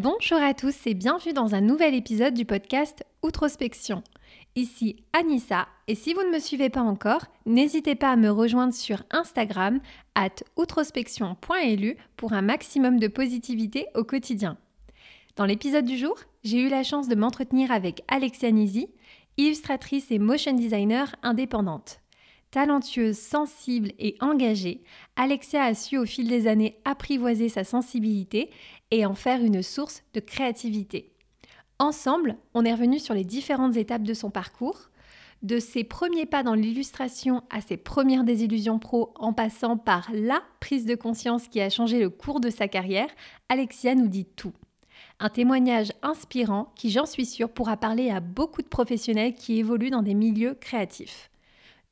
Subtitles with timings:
[0.00, 4.04] Bonjour à tous et bienvenue dans un nouvel épisode du podcast Outrospection.
[4.54, 8.72] Ici Anissa et si vous ne me suivez pas encore, n'hésitez pas à me rejoindre
[8.72, 9.80] sur Instagram
[10.14, 14.56] at outrospection.elu pour un maximum de positivité au quotidien.
[15.34, 18.86] Dans l'épisode du jour, j'ai eu la chance de m'entretenir avec Alexia Nizi,
[19.36, 21.98] illustratrice et motion designer indépendante.
[22.50, 24.82] Talentueuse, sensible et engagée,
[25.16, 28.50] Alexia a su au fil des années apprivoiser sa sensibilité
[28.90, 31.12] et en faire une source de créativité.
[31.78, 34.88] Ensemble, on est revenu sur les différentes étapes de son parcours,
[35.42, 40.42] de ses premiers pas dans l'illustration à ses premières désillusions pro en passant par la
[40.58, 43.10] prise de conscience qui a changé le cours de sa carrière,
[43.50, 44.54] Alexia nous dit tout.
[45.20, 49.90] Un témoignage inspirant qui, j'en suis sûre, pourra parler à beaucoup de professionnels qui évoluent
[49.90, 51.30] dans des milieux créatifs.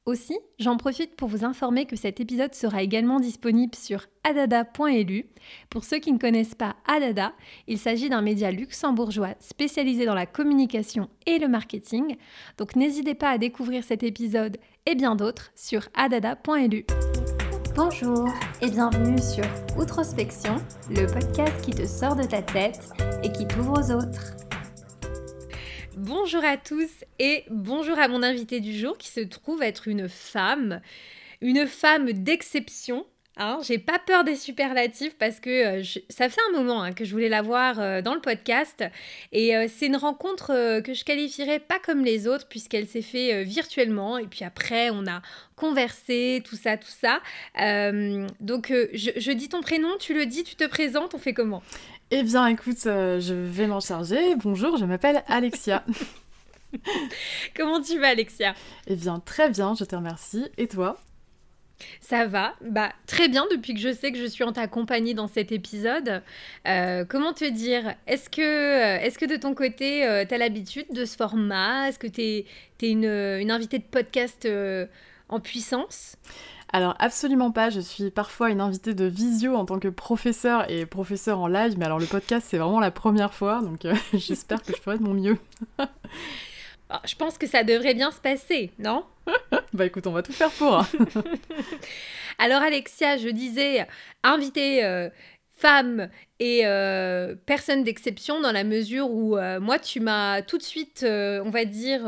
[0.07, 5.27] Aussi, j'en profite pour vous informer que cet épisode sera également disponible sur adada.lu.
[5.69, 7.33] Pour ceux qui ne connaissent pas Adada,
[7.67, 12.15] il s'agit d'un média luxembourgeois spécialisé dans la communication et le marketing.
[12.57, 16.87] Donc n'hésitez pas à découvrir cet épisode et bien d'autres sur adada.lu.
[17.75, 18.29] Bonjour
[18.63, 19.45] et bienvenue sur
[19.77, 20.55] Outrospection,
[20.89, 22.91] le podcast qui te sort de ta tête
[23.25, 24.46] et qui t'ouvre aux autres.
[25.97, 30.11] Bonjour à tous et bonjour à mon invité du jour qui se trouve être une
[30.11, 30.83] femme,
[31.41, 33.07] une femme d'exception.
[33.39, 33.61] Hein.
[33.63, 37.13] J'ai pas peur des superlatifs parce que euh, ça fait un moment hein, que je
[37.13, 38.85] voulais la voir euh, dans le podcast
[39.33, 43.43] et euh, c'est une rencontre que je qualifierais pas comme les autres puisqu'elle s'est fait
[43.43, 45.23] virtuellement et puis après on a
[45.55, 47.23] conversé, tout ça, tout ça.
[48.41, 51.63] donc je, je dis ton prénom, tu le dis, tu te présentes, on fait comment?
[52.13, 54.37] Eh bien, écoute, euh, je vais m'en charger.
[54.37, 55.85] Bonjour, je m'appelle Alexia.
[57.57, 58.55] Comment tu vas, Alexia?
[58.87, 60.47] Eh bien, très bien, je te remercie.
[60.57, 61.01] Et toi?
[62.01, 65.15] Ça va, bah très bien depuis que je sais que je suis en ta compagnie
[65.15, 66.23] dans cet épisode.
[66.67, 67.95] Euh, comment te dire?
[68.07, 71.89] Est-ce que, euh, est que de ton côté, tu as l'habitude de ce format?
[71.89, 72.47] Est-ce que tu es,
[72.81, 74.49] une, une, invitée de podcast
[75.29, 76.17] en puissance?
[76.73, 80.85] Alors absolument pas, je suis parfois une invitée de visio en tant que professeur et
[80.85, 84.63] professeur en live, mais alors le podcast c'est vraiment la première fois, donc euh, j'espère
[84.63, 85.39] que je ferai de mon mieux.
[86.89, 89.05] Ah, je pense que ça devrait bien se passer, non?
[89.73, 90.69] Bah écoute, on va tout faire pour.
[92.39, 93.85] alors Alexia, je disais,
[94.23, 94.85] invitée...
[94.85, 95.09] Euh,
[95.59, 101.03] femme et euh, personne d'exception dans la mesure où moi tu m'as tout de suite,
[101.03, 102.07] on va dire,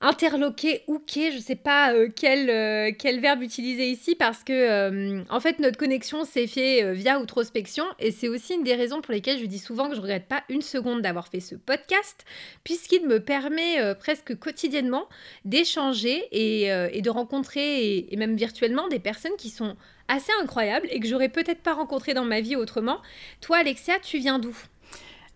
[0.00, 5.22] interloqué, hooké, je sais pas euh, quel, euh, quel verbe utiliser ici parce que euh,
[5.28, 9.12] en fait notre connexion s'est fait via outrospection et c'est aussi une des raisons pour
[9.12, 12.24] lesquelles je dis souvent que je regrette pas une seconde d'avoir fait ce podcast
[12.64, 15.06] puisqu'il me permet presque quotidiennement
[15.44, 19.76] d'échanger et, de rencontrer et, même virtuellement des personnes qui sont
[20.08, 23.00] assez incroyables et que j'aurais peut-être pas rencontrées dans ma vie autrement.
[23.40, 24.56] Toi Alexia, tu viens d'où?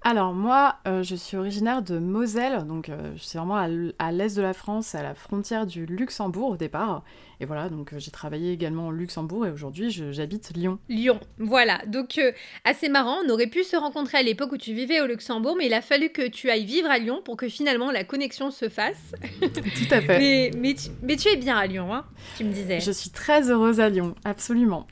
[0.06, 4.42] Alors moi, euh, je suis originaire de Moselle, donc euh, c'est vraiment à l'est de
[4.42, 7.02] la France, à la frontière du Luxembourg au départ.
[7.40, 10.78] Et voilà, donc euh, j'ai travaillé également au Luxembourg et aujourd'hui j'habite Lyon.
[10.88, 11.80] Lyon, voilà.
[11.86, 12.32] Donc euh,
[12.64, 15.66] assez marrant, on aurait pu se rencontrer à l'époque où tu vivais au Luxembourg, mais
[15.66, 18.68] il a fallu que tu ailles vivre à Lyon pour que finalement la connexion se
[18.68, 19.12] fasse.
[19.40, 20.18] Tout à fait.
[20.18, 22.04] mais, mais, tu, mais, tu, es bien à Lyon, hein,
[22.36, 22.80] tu me disais.
[22.80, 24.86] Je suis très heureuse à Lyon, absolument.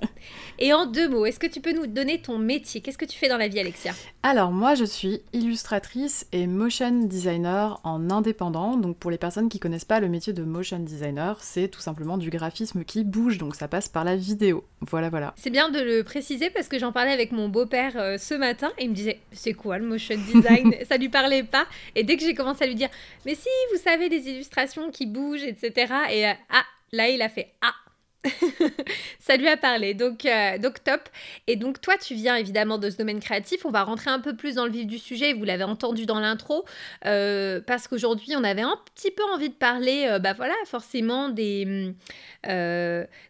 [0.58, 2.80] et en deux mots, est-ce que tu peux nous donner ton métier?
[2.80, 3.92] Qu'est-ce que tu fais dans la vie, Alexia?
[4.22, 8.76] Alors moi, je suis illustratrice et motion designer en indépendant.
[8.76, 12.18] Donc pour les personnes qui connaissent pas le métier de motion designer, c'est tout simplement
[12.18, 14.64] du graphisme qui bouge, donc ça passe par la vidéo.
[14.80, 15.34] Voilà, voilà.
[15.36, 18.70] C'est bien de le préciser parce que j'en parlais avec mon beau-père euh, ce matin
[18.78, 20.74] et il me disait c'est quoi le motion design?
[20.88, 21.66] Ça lui parlait pas.
[21.94, 22.90] Et dès que j'ai commencé à lui dire
[23.26, 25.92] mais si, vous savez, des illustrations qui bougent, etc.
[26.10, 27.74] Et euh, ah, là il a fait ah
[29.20, 31.08] ça lui a parlé, donc, euh, donc top.
[31.46, 33.64] Et donc toi, tu viens évidemment de ce domaine créatif.
[33.64, 36.18] On va rentrer un peu plus dans le vif du sujet, vous l'avez entendu dans
[36.18, 36.64] l'intro,
[37.06, 41.28] euh, parce qu'aujourd'hui, on avait un petit peu envie de parler, euh, bah voilà, forcément
[41.28, 41.94] des,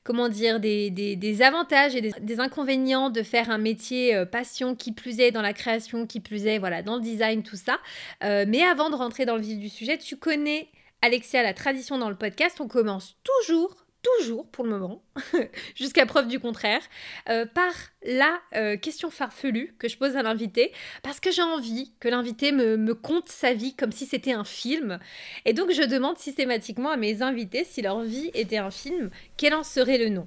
[0.04, 4.92] comment dire, des, des, avantages et des, des, inconvénients de faire un métier passion qui
[4.92, 7.78] plus est dans la création, qui plus est, voilà, dans le design, tout ça.
[8.22, 10.68] mais avant de rentrer dans le vif du sujet, tu connais
[11.02, 15.02] Alexia, la tradition dans le podcast, on commence toujours toujours pour le moment,
[15.74, 16.82] jusqu'à preuve du contraire,
[17.28, 17.72] euh, par
[18.04, 20.72] la euh, question farfelue que je pose à l'invité,
[21.02, 24.44] parce que j'ai envie que l'invité me, me, conte sa vie comme si c'était un
[24.44, 24.98] film.
[25.44, 29.54] Et donc je demande systématiquement à mes invités si leur vie était un film, quel
[29.54, 30.26] en serait le nom?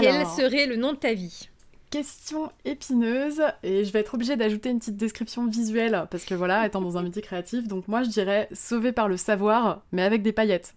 [0.00, 1.48] Quel serait le nom de ta vie?
[1.88, 6.66] question épineuse et je vais être obligée d'ajouter une petite description visuelle parce que voilà,
[6.66, 10.22] étant dans un métier créatif, donc moi je dirais sauvé par le savoir mais avec
[10.22, 10.74] des paillettes.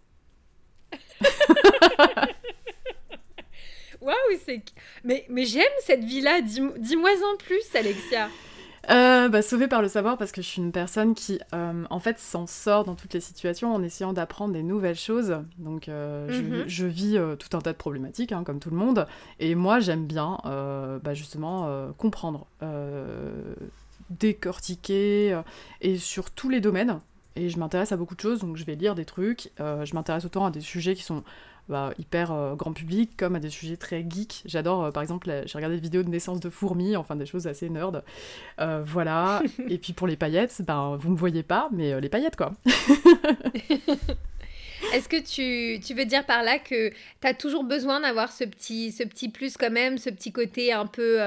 [4.01, 4.61] Waouh, c'est.
[5.03, 6.41] Mais, mais j'aime cette vie-là.
[6.41, 8.29] Dis-moi en plus, Alexia.
[8.89, 11.99] Euh, bah, sauvée par le savoir parce que je suis une personne qui, euh, en
[11.99, 15.37] fait, s'en sort dans toutes les situations en essayant d'apprendre des nouvelles choses.
[15.57, 16.63] Donc, euh, mhm.
[16.67, 19.05] je, vis tout un tas de problématiques, hein, comme tout le monde.
[19.39, 22.47] Et moi, j'aime bien, bah, justement, comprendre,
[24.09, 25.39] décortiquer,
[25.81, 26.99] et sur tous les domaines.
[27.35, 29.51] Et je m'intéresse à beaucoup de choses, donc je vais lire des trucs.
[29.57, 31.23] je m'intéresse autant à des sujets qui sont
[31.69, 34.41] bah, hyper euh, grand public, comme à des sujets très geeks.
[34.45, 37.45] J'adore, euh, par exemple, j'ai regardé des vidéos de naissance de fourmis, enfin des choses
[37.45, 38.03] assez nerd.
[38.59, 39.43] Euh, voilà.
[39.69, 42.53] Et puis pour les paillettes, ben, vous me voyez pas, mais les paillettes, quoi.
[44.93, 48.45] Est-ce que tu, tu, veux dire par là que tu as toujours besoin d'avoir ce
[48.45, 51.19] petit, ce petit plus quand même, ce petit côté un peu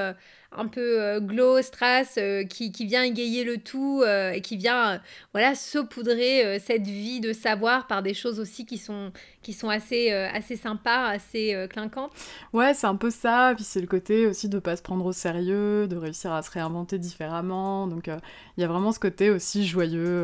[0.57, 4.57] un peu euh, glow, strass, euh, qui, qui, vient égayer le tout euh, et qui
[4.57, 5.01] vient
[5.33, 9.11] voilà saupoudrer cette vie de savoir par des choses aussi qui sont,
[9.41, 12.11] qui sont assez, assez sympas, assez clinquantes.
[12.53, 13.53] Ouais, c'est un peu ça.
[13.55, 16.51] Puis c'est le côté aussi de pas se prendre au sérieux, de réussir à se
[16.51, 17.87] réinventer différemment.
[17.87, 20.23] Donc il y a vraiment ce côté aussi joyeux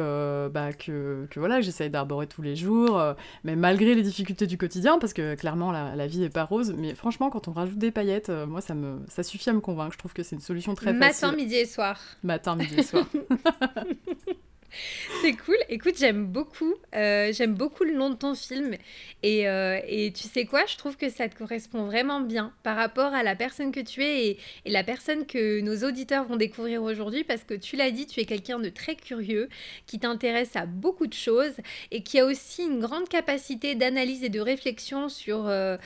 [0.53, 3.01] bah, que, que voilà, j'essaye d'arborer tous les jours,
[3.43, 6.73] mais malgré les difficultés du quotidien, parce que clairement la, la, vie est pas rose.
[6.77, 9.93] Mais franchement, quand on rajoute des paillettes, moi ça, me, ça suffit à me convaincre.
[9.93, 11.27] Je trouve que c'est une solution très facile.
[11.27, 11.99] Matin, midi et soir.
[12.23, 13.05] Matin, midi et soir.
[15.21, 15.57] C'est cool.
[15.69, 16.75] Écoute, j'aime beaucoup.
[16.95, 18.75] Euh, j'aime beaucoup le nom de ton film.
[19.23, 22.75] Et, euh, et, tu sais quoi Je trouve que ça te correspond vraiment bien par
[22.75, 26.83] rapport à la personne que tu es et, la personne que nos auditeurs vont découvrir
[26.83, 27.23] aujourd'hui.
[27.23, 29.49] Parce que tu l'as dit, tu es quelqu'un de très curieux,
[29.85, 31.55] qui t'intéresse à beaucoup de choses
[31.91, 35.77] et qui a aussi une grande capacité d'analyse et de réflexion sur, euh,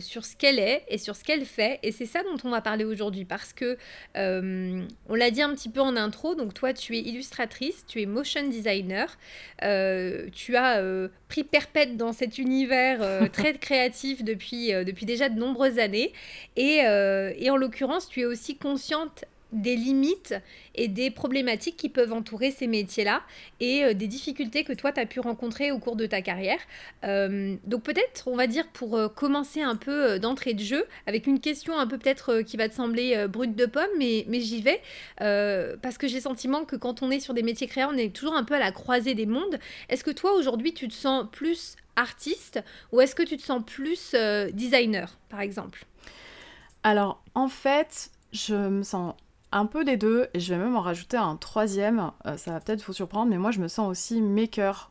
[0.00, 1.78] sur ce qu'elle est et sur ce qu'elle fait.
[1.82, 3.24] Et c'est ça dont on va parler aujourd'hui.
[3.24, 3.76] Parce que,
[4.14, 8.06] on l'a dit un petit peu en intro, donc toi, tu es illustratrice, tu es
[8.08, 9.16] motion designer.
[9.62, 15.28] Euh, tu as euh, pris perpète dans cet univers euh, très créatif depuis, depuis déjà
[15.28, 16.12] de nombreuses années.
[16.56, 20.34] Et, et en l'occurrence, tu es aussi consciente des limites
[20.74, 23.22] et des problématiques qui peuvent entourer ces métiers-là
[23.60, 26.58] et euh, des difficultés que toi, tu as pu rencontrer au cours de ta carrière.
[27.04, 31.26] Euh, donc peut-être, on va dire, pour euh, commencer un peu d'entrée de jeu, avec
[31.26, 34.60] une question un peu peut-être qui va te sembler brute de pomme, mais, mais j'y
[34.60, 34.80] vais,
[35.18, 38.14] parce que j'ai le sentiment que quand on est sur des métiers créateurs, on est
[38.14, 39.58] toujours un peu à la croisée des mondes.
[39.88, 42.62] Est-ce que toi, aujourd'hui, tu te sens plus artiste
[42.92, 44.14] ou est-ce que tu te sens plus
[44.52, 45.84] designer, par exemple?
[46.82, 49.14] Alors, en fait, je me sens
[49.52, 52.60] un peu des deux, et je vais même en rajouter un troisième, euh, ça va
[52.60, 54.90] peut-être vous surprendre, mais moi je me sens aussi maker.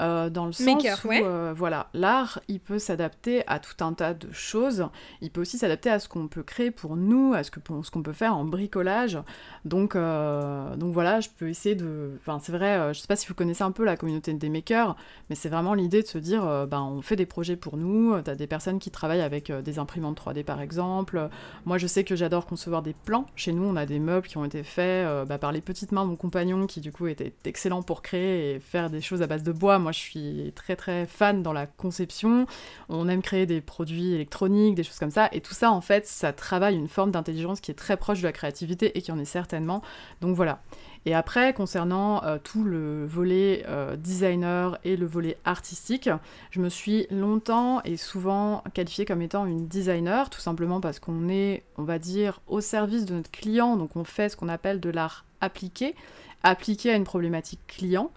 [0.00, 4.14] Euh, dans le sens où, euh, voilà, l'art, il peut s'adapter à tout un tas
[4.14, 4.86] de choses.
[5.20, 7.90] Il peut aussi s'adapter à ce qu'on peut créer pour nous, à ce qu'on ce
[7.90, 9.18] qu'on peut faire en bricolage.
[9.64, 12.12] Donc, euh, donc voilà, je peux essayer de...
[12.20, 14.96] Enfin, c'est vrai, je sais pas si vous connaissez un peu la communauté des makers,
[15.30, 18.20] mais c'est vraiment l'idée de se dire, ben, on fait des projets pour nous.
[18.22, 21.28] T'as des personnes qui travaillent avec des imprimantes 3D, par exemple.
[21.64, 23.26] Moi, je sais que j'adore concevoir des plans.
[23.34, 26.04] Chez nous, on a des meubles qui ont été faits bah, par les petites mains
[26.04, 29.26] de mon compagnon, qui du coup était excellent pour créer et faire des choses à
[29.26, 29.78] base de bois.
[29.78, 32.46] Moi, je suis très très fan dans la conception.
[32.88, 35.28] On aime créer des produits électroniques, des choses comme ça.
[35.32, 38.26] Et tout ça, en fait, ça travaille une forme d'intelligence qui est très proche de
[38.26, 39.82] la créativité et qui en est certainement.
[40.20, 40.60] Donc voilà.
[41.06, 46.10] Et après, concernant euh, tout le volet euh, designer et le volet artistique,
[46.50, 51.28] je me suis longtemps et souvent qualifiée comme étant une designer, tout simplement parce qu'on
[51.28, 54.80] est, on va dire, au service de notre client, donc on fait ce qu'on appelle
[54.80, 55.94] de l'art appliqué,
[56.42, 58.10] appliqué à une problématique client.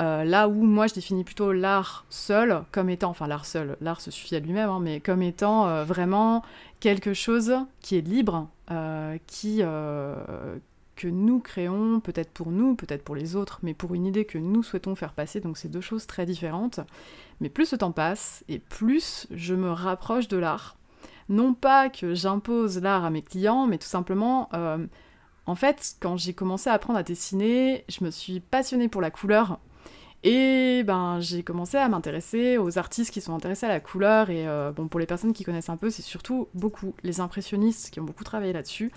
[0.00, 4.00] Euh, là où moi je définis plutôt l'art seul comme étant, enfin l'art seul, l'art
[4.00, 6.44] se suffit à lui-même, hein, mais comme étant euh, vraiment
[6.78, 13.16] quelque chose qui est libre, euh, qui, que nous créons, peut-être pour nous, peut-être pour
[13.16, 16.06] les autres, mais pour une idée que nous souhaitons faire passer, donc c'est deux choses
[16.06, 16.80] très différentes.
[17.40, 20.76] Mais plus le temps passe, et plus je me rapproche de l'art.
[21.28, 24.48] Non pas que j'impose l'art à mes clients, mais tout simplement
[25.48, 29.10] en fait, quand j'ai commencé à apprendre à dessiner, je me suis passionnée pour la
[29.10, 29.58] couleur.
[30.22, 34.28] Et ben, j'ai commencé à m'intéresser aux artistes qui sont intéressés à la couleur.
[34.28, 37.90] Et euh, bon, pour les personnes qui connaissent un peu, c'est surtout beaucoup les impressionnistes
[37.90, 38.92] qui ont beaucoup travaillé là-dessus.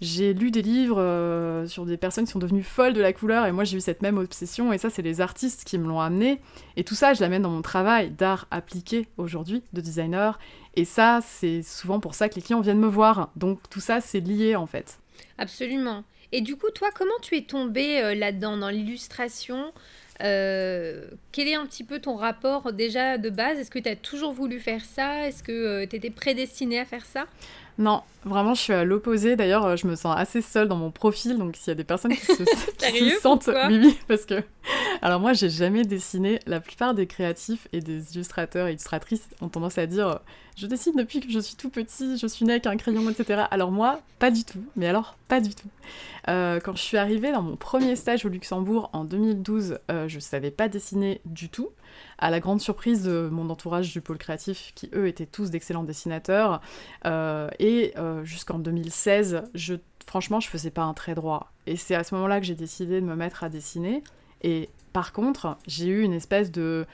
[0.00, 3.46] J'ai lu des livres euh, sur des personnes qui sont devenues folles de la couleur.
[3.46, 4.72] Et moi, j'ai eu cette même obsession.
[4.72, 6.40] Et ça, c'est les artistes qui me l'ont amené.
[6.76, 10.38] Et tout ça, je l'amène dans mon travail d'art appliqué aujourd'hui, de designer.
[10.76, 13.30] Et ça, c'est souvent pour ça que les clients viennent me voir.
[13.34, 15.00] Donc tout ça, c'est lié en fait.
[15.38, 16.04] Absolument.
[16.32, 19.72] Et du coup, toi, comment tu es tombée euh, là-dedans, dans l'illustration
[20.22, 23.58] euh, quel est un petit peu ton rapport déjà de base?
[23.58, 25.26] Est-ce que tu as toujours voulu faire ça?
[25.26, 27.26] Est-ce que euh, tu étais prédestinée à faire ça?
[27.78, 29.36] Non, vraiment, je suis à l'opposé.
[29.36, 31.84] D'ailleurs, euh, je me sens assez seule dans mon profil, donc s'il y a des
[31.84, 32.32] personnes qui se,
[32.90, 34.42] qui se sentent, oui, oui, parce que,
[35.02, 36.40] alors moi, j'ai jamais dessiné.
[36.46, 40.20] La plupart des créatifs et des illustrateurs et illustratrices ont tendance à dire,
[40.56, 43.44] je dessine depuis que je suis tout petit, je suis né avec un crayon, etc.
[43.50, 44.64] Alors moi, pas du tout.
[44.74, 45.68] Mais alors, pas du tout.
[46.28, 50.18] Euh, quand je suis arrivée dans mon premier stage au Luxembourg en 2012, euh, je
[50.18, 51.68] savais pas dessiner du tout
[52.18, 55.84] à la grande surprise de mon entourage du pôle créatif, qui eux étaient tous d'excellents
[55.84, 56.60] dessinateurs.
[57.04, 59.74] Euh, et euh, jusqu'en 2016, je,
[60.06, 61.52] franchement, je faisais pas un trait droit.
[61.66, 64.02] Et c'est à ce moment-là que j'ai décidé de me mettre à dessiner.
[64.42, 66.86] Et par contre, j'ai eu une espèce de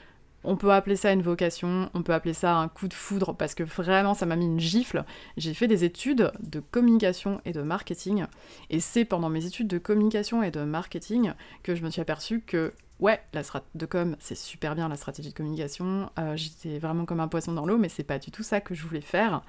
[0.43, 3.55] on peut appeler ça une vocation, on peut appeler ça un coup de foudre, parce
[3.55, 5.05] que vraiment ça m'a mis une gifle.
[5.37, 8.25] J'ai fait des études de communication et de marketing,
[8.69, 11.33] et c'est pendant mes études de communication et de marketing
[11.63, 12.73] que je me suis aperçue que
[13.03, 16.09] ouais, la strat de com, c'est super bien la stratégie de communication.
[16.17, 18.73] Euh, j'étais vraiment comme un poisson dans l'eau, mais c'est pas du tout ça que
[18.73, 19.41] je voulais faire.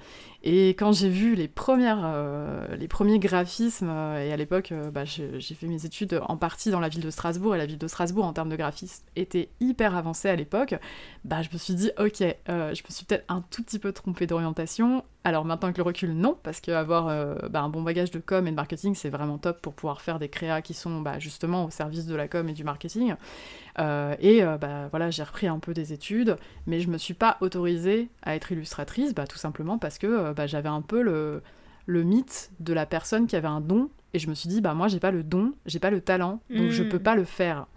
[0.43, 5.05] Et quand j'ai vu les, premières, euh, les premiers graphismes, euh, et à l'époque, bah,
[5.05, 7.87] j'ai fait mes études en partie dans la ville de Strasbourg, et la ville de
[7.87, 10.75] Strasbourg, en termes de graphisme, était hyper avancée à l'époque,
[11.23, 14.27] bah, je me suis dit, ok, je me suis peut-être un tout petit peu trompée
[14.27, 15.05] d'orientation.
[15.25, 17.07] Alors maintenant que le recul, non, parce qu'avoir
[17.49, 20.19] bah, un bon bagage de com et de marketing, c'est vraiment top pour pouvoir faire
[20.19, 23.15] des créas qui sont bah, justement au service de la com et du marketing.
[23.79, 27.13] Euh, et euh, bah, voilà, j'ai repris un peu des études, mais je me suis
[27.13, 31.01] pas autorisée à être illustratrice, bah, tout simplement parce que euh, bah, j'avais un peu
[31.01, 31.41] le,
[31.85, 34.73] le mythe de la personne qui avait un don, et je me suis dit, bah
[34.73, 37.03] moi j'ai pas le don, j'ai pas le talent, donc je peux hmm.
[37.03, 37.67] pas le faire.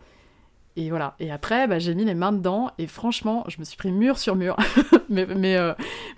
[0.77, 1.17] Et voilà.
[1.19, 4.19] Et après, bah, j'ai mis les mains dedans et franchement, je me suis pris mur
[4.19, 4.57] sur mur.
[5.09, 5.57] mais mais,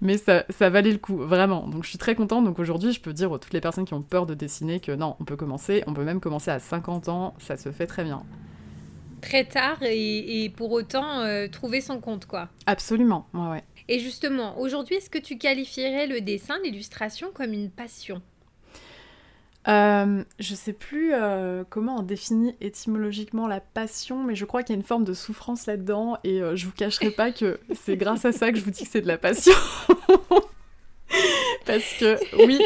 [0.02, 1.66] mais ça, ça, valait le coup, vraiment.
[1.66, 2.44] Donc je suis très contente.
[2.44, 4.92] Donc aujourd'hui, je peux dire à toutes les personnes qui ont peur de dessiner que
[4.92, 5.82] non, on peut commencer.
[5.86, 7.34] On peut même commencer à 50 ans.
[7.38, 8.22] Ça se fait très bien
[9.20, 12.48] très tard et, pour autant euh, trouver son compte, quoi.
[12.66, 13.64] Absolument, ouais, ouais.
[13.88, 18.22] Et justement, aujourd'hui, est-ce que tu qualifierais le dessin, l'illustration comme une passion?
[19.68, 24.74] Euh, je sais plus euh, comment on définit étymologiquement la passion, mais je crois qu'il
[24.74, 28.24] y a une forme de souffrance là-dedans, et je vous cacherai pas que c'est grâce
[28.24, 29.52] à ça que je vous dis que c'est de la passion.
[31.66, 32.60] parce que oui.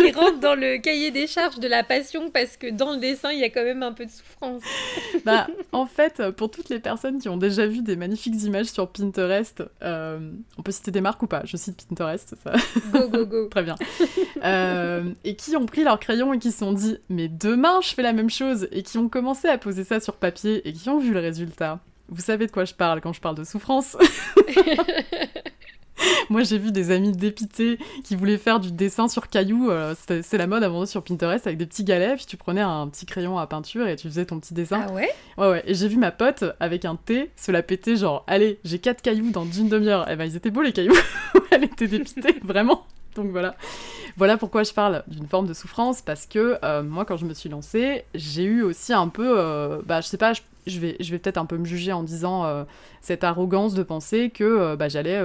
[0.00, 3.30] Il rentre dans le cahier des charges de la passion parce que dans le dessin,
[3.32, 4.62] il y a quand même un peu de souffrance.
[5.24, 8.88] bah, en fait, pour toutes les personnes qui ont déjà vu des magnifiques images sur
[8.88, 11.42] Pinterest, euh, on peut citer des marques ou pas?
[11.44, 12.52] Je cite Pinterest, ça.
[12.92, 13.48] Go, go, go.
[13.50, 13.76] Très bien.
[14.44, 17.94] Euh, et qui ont pris leur crayon et qui se sont dit, mais demain, je
[17.94, 20.88] fais la même chose, et qui ont commencé à poser ça sur papier et qui
[20.88, 21.80] ont vu le résultat.
[22.08, 23.96] Vous savez de quoi je parle quand je parle de souffrance
[26.30, 29.70] Moi, j'ai vu des amis dépités qui voulaient faire du dessin sur cailloux.
[29.70, 32.16] Euh, c'est la mode avant sur Pinterest avec des petits galets.
[32.16, 34.84] Puis tu prenais un petit crayon à peinture et tu faisais ton petit dessin.
[34.88, 35.10] Ah ouais?
[35.38, 35.62] Ouais, ouais.
[35.66, 39.02] Et j'ai vu ma pote avec un thé se la péter, genre, allez, j'ai quatre
[39.02, 40.08] cailloux dans une demi-heure.
[40.08, 40.94] Et eh ben, ils étaient beaux les cailloux.
[41.50, 42.86] Elle était dépitée, vraiment.
[43.14, 43.56] Donc voilà.
[44.16, 47.34] Voilà pourquoi je parle d'une forme de souffrance, parce que euh, moi, quand je me
[47.34, 50.32] suis lancée, j'ai eu aussi un peu, euh, bah, je sais pas,
[50.66, 52.64] je vais, je vais peut-être un peu me juger en disant euh,
[53.00, 55.20] cette arrogance de penser que euh, bah, j'allais,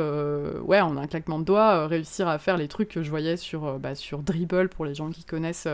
[0.61, 3.79] ouais, en un claquement de doigts, réussir à faire les trucs que je voyais sur,
[3.79, 5.67] bah, sur Dribble, pour les gens qui connaissent,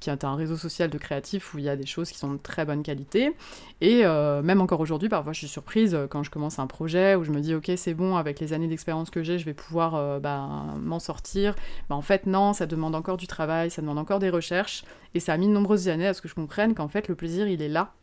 [0.00, 2.32] qui est un réseau social de créatifs où il y a des choses qui sont
[2.32, 3.34] de très bonne qualité.
[3.80, 7.30] Et même encore aujourd'hui, parfois je suis surprise quand je commence un projet où je
[7.30, 10.48] me dis, ok, c'est bon, avec les années d'expérience que j'ai, je vais pouvoir bah,
[10.80, 11.54] m'en sortir.
[11.88, 14.84] Bah, en fait, non, ça demande encore du travail, ça demande encore des recherches.
[15.14, 17.14] Et ça a mis de nombreuses années à ce que je comprenne qu'en fait, le
[17.14, 17.94] plaisir, il est là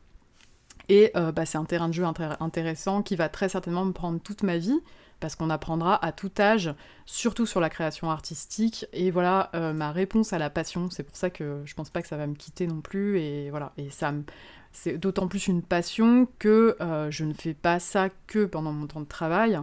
[0.89, 2.03] et euh, bah, c'est un terrain de jeu
[2.39, 4.79] intéressant qui va très certainement me prendre toute ma vie,
[5.23, 6.75] parce qu'on apprendra à tout âge,
[7.05, 8.85] surtout sur la création artistique.
[8.91, 10.89] Et voilà euh, ma réponse à la passion.
[10.89, 13.21] C'est pour ça que je pense pas que ça va me quitter non plus.
[13.21, 14.13] Et voilà, et ça
[14.73, 18.85] c'est d'autant plus une passion que euh, je ne fais pas ça que pendant mon
[18.85, 19.57] temps de travail.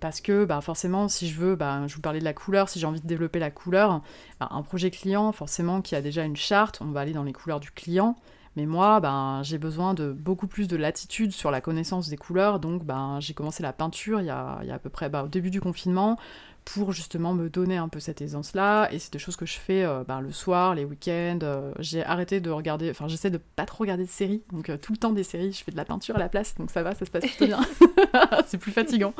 [0.00, 2.80] Parce que bah, forcément, si je veux, bah, je vous parlais de la couleur, si
[2.80, 4.02] j'ai envie de développer la couleur,
[4.40, 7.32] bah, un projet client, forcément, qui a déjà une charte, on va aller dans les
[7.32, 8.16] couleurs du client.
[8.56, 12.58] Mais moi, ben, j'ai besoin de beaucoup plus de latitude sur la connaissance des couleurs,
[12.58, 15.10] donc ben, j'ai commencé la peinture il y a, il y a à peu près
[15.10, 16.18] ben, au début du confinement
[16.64, 18.88] pour justement me donner un peu cette aisance-là.
[18.92, 21.38] Et c'est des choses que je fais euh, ben, le soir, les week-ends.
[21.42, 24.76] Euh, j'ai arrêté de regarder, enfin j'essaie de pas trop regarder de séries, donc euh,
[24.76, 26.82] tout le temps des séries, je fais de la peinture à la place, donc ça
[26.82, 27.60] va, ça se passe plutôt bien.
[28.46, 29.14] c'est plus fatigant.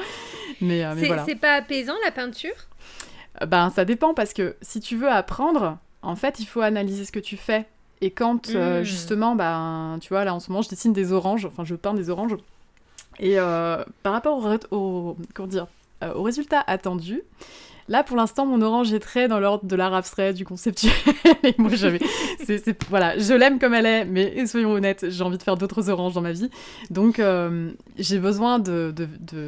[0.61, 1.25] Mais, mais voilà.
[1.25, 2.55] C'est pas apaisant la peinture?
[3.47, 7.12] Ben ça dépend parce que si tu veux apprendre, en fait il faut analyser ce
[7.12, 7.66] que tu fais
[8.00, 8.85] et quand euh, hmm.
[8.85, 11.95] justement, bah, tu vois, là en ce moment, je dessine des oranges, enfin je peins
[11.95, 12.37] des oranges.
[13.19, 15.67] Et euh, par rapport au, comment dire,
[16.05, 17.23] euh, au résultat attendu,
[17.88, 20.93] là pour l'instant, mon orange est très dans l'ordre de l'art abstrait, du conceptuel.
[21.43, 22.00] et moi, j'avais.
[22.91, 26.12] voilà, je l'aime comme elle est, mais soyons honnêtes, j'ai envie de faire d'autres oranges
[26.12, 26.50] dans ma vie.
[26.91, 27.21] Donc
[27.97, 28.95] j'ai besoin de,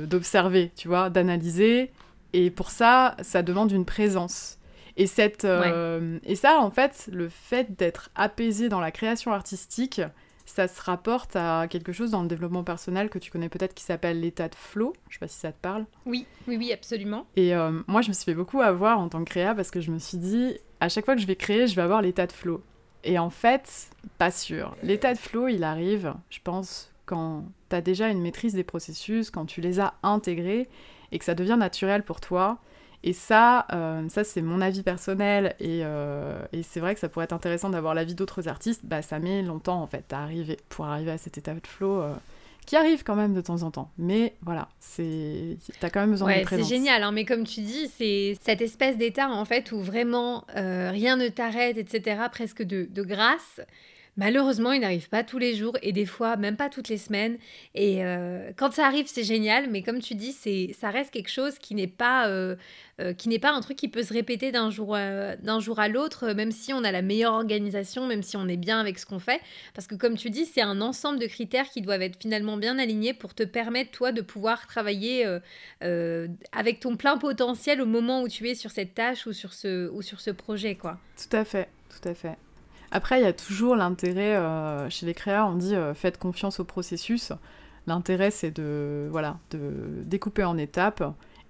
[0.07, 1.90] d'observer, tu vois, d'analyser.
[2.35, 4.58] Et pour ça, ça demande une présence.
[4.99, 10.02] Et, cette, et ça, en fait, le fait d'être apaisé dans la création artistique,
[10.49, 13.85] ça se rapporte à quelque chose dans le développement personnel que tu connais peut-être qui
[13.85, 14.95] s'appelle l'état de flow.
[15.09, 15.87] Je sais pas si ça te parle.
[16.07, 17.26] Oui, oui, oui, absolument.
[17.37, 19.81] Et euh, moi, je me suis fait beaucoup avoir en tant que créa parce que
[19.81, 22.26] je me suis dit, à chaque fois que je vais créer, je vais avoir l'état
[22.26, 22.62] de flow.
[23.05, 24.75] Et en fait, pas sûr.
[24.83, 29.31] L'état de flow, il arrive, je pense, quand tu as déjà une maîtrise des processus,
[29.31, 30.69] quand tu les as intégrés
[31.12, 32.59] et que ça devient naturel pour toi
[33.05, 37.25] et ça, euh, ça c'est mon avis personnel, euh, et, c'est vrai que ça pourrait
[37.25, 40.87] être intéressant d'avoir l'avis d'autres artistes, bah ça met longtemps en fait à arriver, pour
[40.87, 42.12] arriver à cet état de flow, euh,
[42.67, 43.90] qui arrive quand même de temps en temps.
[43.99, 47.61] Mais voilà, c'est t'as quand même besoin ouais, de C'est génial, hein, mais comme tu
[47.61, 52.88] dis, c'est cette espèce d'état en fait où vraiment rien ne t'arrête, etc., presque de,
[52.90, 53.61] de grâce.
[54.18, 57.38] Malheureusement, il n'arrive pas tous les jours et des fois même pas toutes les semaines.
[57.76, 61.30] Et euh, quand ça arrive, c'est génial, mais comme tu dis, c'est ça reste quelque
[61.30, 62.56] chose qui n'est pas euh,
[63.00, 65.87] euh, qui n'est pas un truc qui peut se répéter d'un jour d'un jour à
[65.87, 69.06] l'autre, même si on a la meilleure organisation, même si on est bien avec ce
[69.06, 69.40] qu'on fait,
[69.72, 72.76] parce que comme tu dis, c'est un ensemble de critères qui doivent être finalement bien
[72.80, 75.25] alignés pour te permettre toi de pouvoir travailler
[75.80, 79.88] avec ton plein potentiel au moment où tu es sur cette tâche ou sur ce
[79.90, 80.98] ou sur ce projet, quoi.
[81.16, 82.37] Tout à fait, tout à fait.
[82.90, 86.61] Après, il y a toujours l'intérêt, euh, chez les créateurs, on dit euh, faites confiance
[86.61, 87.33] au processus.
[87.87, 89.71] L'intérêt, c'est de, voilà, de
[90.04, 91.02] découper en étapes.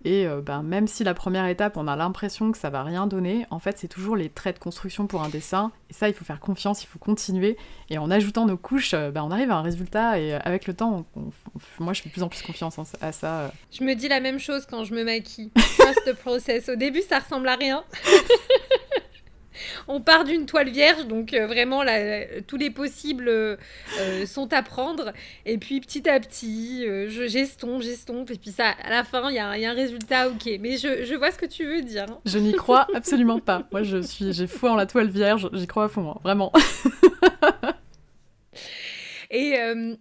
[0.05, 3.09] Et euh, ben, même si la première étape, on a l'impression que ça va rien
[3.09, 5.73] donner, en fait, c'est toujours les traits de construction pour un dessin.
[5.91, 7.57] Et ça, il faut faire confiance, il faut continuer.
[7.91, 10.21] Et en ajoutant nos couches, ben, on arrive à un résultat.
[10.21, 11.05] Et avec le temps,
[11.81, 13.53] moi, je fais de plus en plus confiance à ça.
[13.73, 15.51] Je me dis la même chose quand je me maquille.
[15.55, 16.69] Trust the process.
[16.69, 17.83] Au début, ça ressemble à rien.
[19.89, 21.83] on part d'une toile vierge, donc euh, vraiment
[22.47, 23.57] tous les possibles euh,
[24.27, 25.13] sont à prendre.
[25.47, 28.31] Et puis petit à petit, euh, je j'estompe, j'estompe.
[28.31, 30.49] Et puis ça, à la fin, il y, a un résultat, ok.
[30.61, 32.07] Mais je, vois ce que tu veux dire.
[32.09, 32.19] Hein.
[32.25, 33.67] Je n'y crois absolument pas.
[33.73, 36.53] Moi, je suis, j'ai foi en la toile vierge, j'y crois à fond, hein, vraiment.
[39.31, 39.57] Et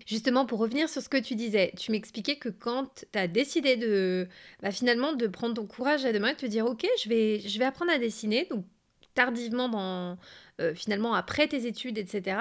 [0.05, 3.75] justement, pour revenir sur ce que tu disais, tu m'expliquais que quand tu as décidé
[3.75, 4.25] de,
[4.63, 7.09] bah, finalement, de prendre ton courage à deux mains et de te dire, OK, je
[7.09, 8.47] vais, je vais apprendre à dessiner.
[8.49, 8.63] Donc,
[9.17, 10.15] tardivement
[10.61, 12.37] euh, finalement après tes études, etc.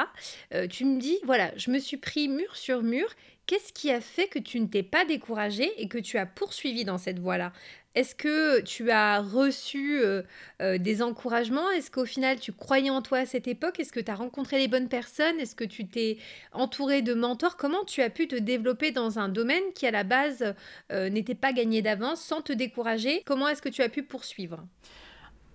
[0.54, 3.08] Euh, tu me dis voilà, je me suis pris mur sur mur.
[3.46, 6.84] Qu'est-ce qui a fait que tu ne t'es pas découragé et que tu as poursuivi
[6.84, 7.52] dans cette voie-là?
[7.94, 10.22] Est-ce que tu as reçu euh,
[10.60, 11.70] des encouragements?
[11.70, 13.80] Est-ce qu'au final tu croyais en toi à cette époque?
[13.80, 15.40] Est-ce que tu as rencontré les bonnes personnes?
[15.40, 16.18] Est-ce que tu t'es
[16.52, 17.56] entouré de mentors?
[17.56, 20.54] Comment tu as pu te développer dans un domaine qui à la base
[20.90, 23.22] n'était pas gagné d'avance sans te décourager?
[23.24, 24.62] Comment est-ce que tu as pu poursuivre?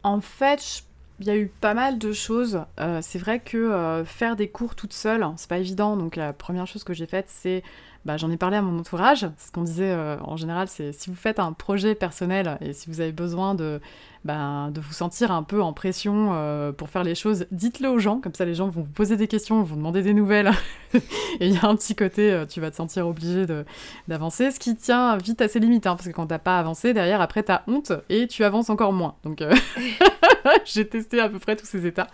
[0.03, 0.90] En fait, je
[1.21, 2.61] il y a eu pas mal de choses.
[2.79, 5.95] Euh, c'est vrai que euh, faire des cours toute seule, c'est pas évident.
[5.97, 7.63] Donc la première chose que j'ai faite, c'est
[8.05, 9.27] bah, j'en ai parlé à mon entourage.
[9.37, 12.89] Ce qu'on disait euh, en général, c'est si vous faites un projet personnel et si
[12.89, 13.79] vous avez besoin de,
[14.25, 18.19] bah, de vous sentir un peu en pression pour faire les choses, dites-le aux gens.
[18.19, 20.51] Comme ça, les gens vont vous poser des questions, vont vous demander des nouvelles.
[20.93, 21.01] et
[21.47, 23.45] il y a un petit côté, tu vas te sentir obligé
[24.07, 24.51] d'avancer.
[24.51, 27.21] Ce qui tient vite à ses limites, hein, parce que quand t'as pas avancé, derrière,
[27.21, 29.15] après, t'as honte et tu avances encore moins.
[29.23, 29.43] Donc.
[30.65, 32.07] j'ai testé à peu près tous ces états.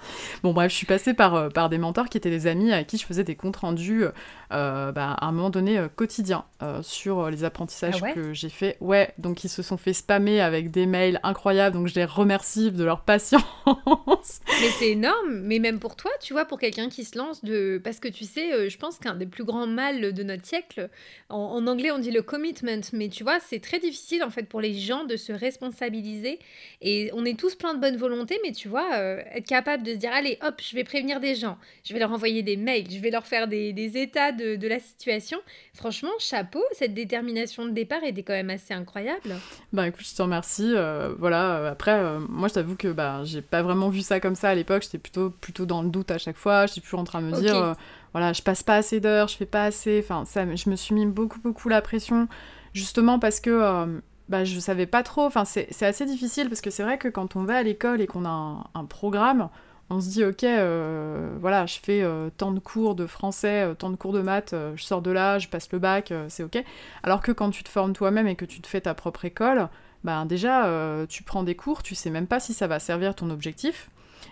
[0.43, 2.83] Bon, bref, je suis passée par, euh, par des mentors qui étaient des amis à
[2.83, 4.05] qui je faisais des comptes rendus
[4.53, 6.45] euh, bah, à un moment donné euh, quotidien
[6.81, 8.77] sur les apprentissages ah que j'ai fait.
[8.81, 12.71] Ouais, donc ils se sont fait spammer avec des mails incroyables, donc je les remercie
[12.71, 13.43] de leur patience.
[13.67, 17.81] mais c'est énorme, mais même pour toi, tu vois, pour quelqu'un qui se lance de.
[17.83, 20.89] Parce que tu sais, je pense qu'un des plus grands mal de notre siècle,
[21.29, 24.43] en, en anglais on dit le commitment, mais tu vois, c'est très difficile en fait
[24.43, 26.39] pour les gens de se responsabiliser
[26.81, 29.91] et on est tous plein de bonne volonté mais tu vois, euh, être capable de
[29.91, 32.89] se dire, allez, hop, je vais prévenir des gens, je vais leur envoyer des mails,
[32.89, 35.39] je vais leur faire des, états de, la situation.
[35.73, 39.35] Franchement, chapeau, cette détermination de départ était quand même assez incroyable.
[39.71, 40.73] Bah écoute, je te remercie.
[40.75, 44.35] Euh, voilà, euh, après, moi je t'avoue que bah, j'ai pas vraiment vu ça comme
[44.35, 47.05] ça à l'époque, j'étais plutôt, plutôt dans le doute à chaque fois, j'étais toujours en
[47.05, 47.75] train de me dire,
[48.13, 50.95] voilà, je passe pas assez d'heures, je fais pas assez, enfin, ça, je me suis
[50.95, 52.27] mis beaucoup, beaucoup la pression,
[52.73, 55.25] justement parce que bah, je savais pas trop.
[55.25, 58.07] Enfin, c'est assez difficile parce que c'est vrai que quand on va à l'école et
[58.07, 59.49] qu'on a un, programme,
[59.89, 63.73] on se dit, ok, euh, voilà, je fais euh, tant de cours de français, euh,
[63.73, 66.63] tant de cours de maths, je sors de là, je passe le bac, c'est ok.
[67.03, 69.69] Alors que quand tu te formes toi-même et que tu te fais ta propre école,
[70.07, 70.69] bah, déjà,
[71.07, 73.89] tu prends des cours, tu sais même pas si ça va servir ton objectif.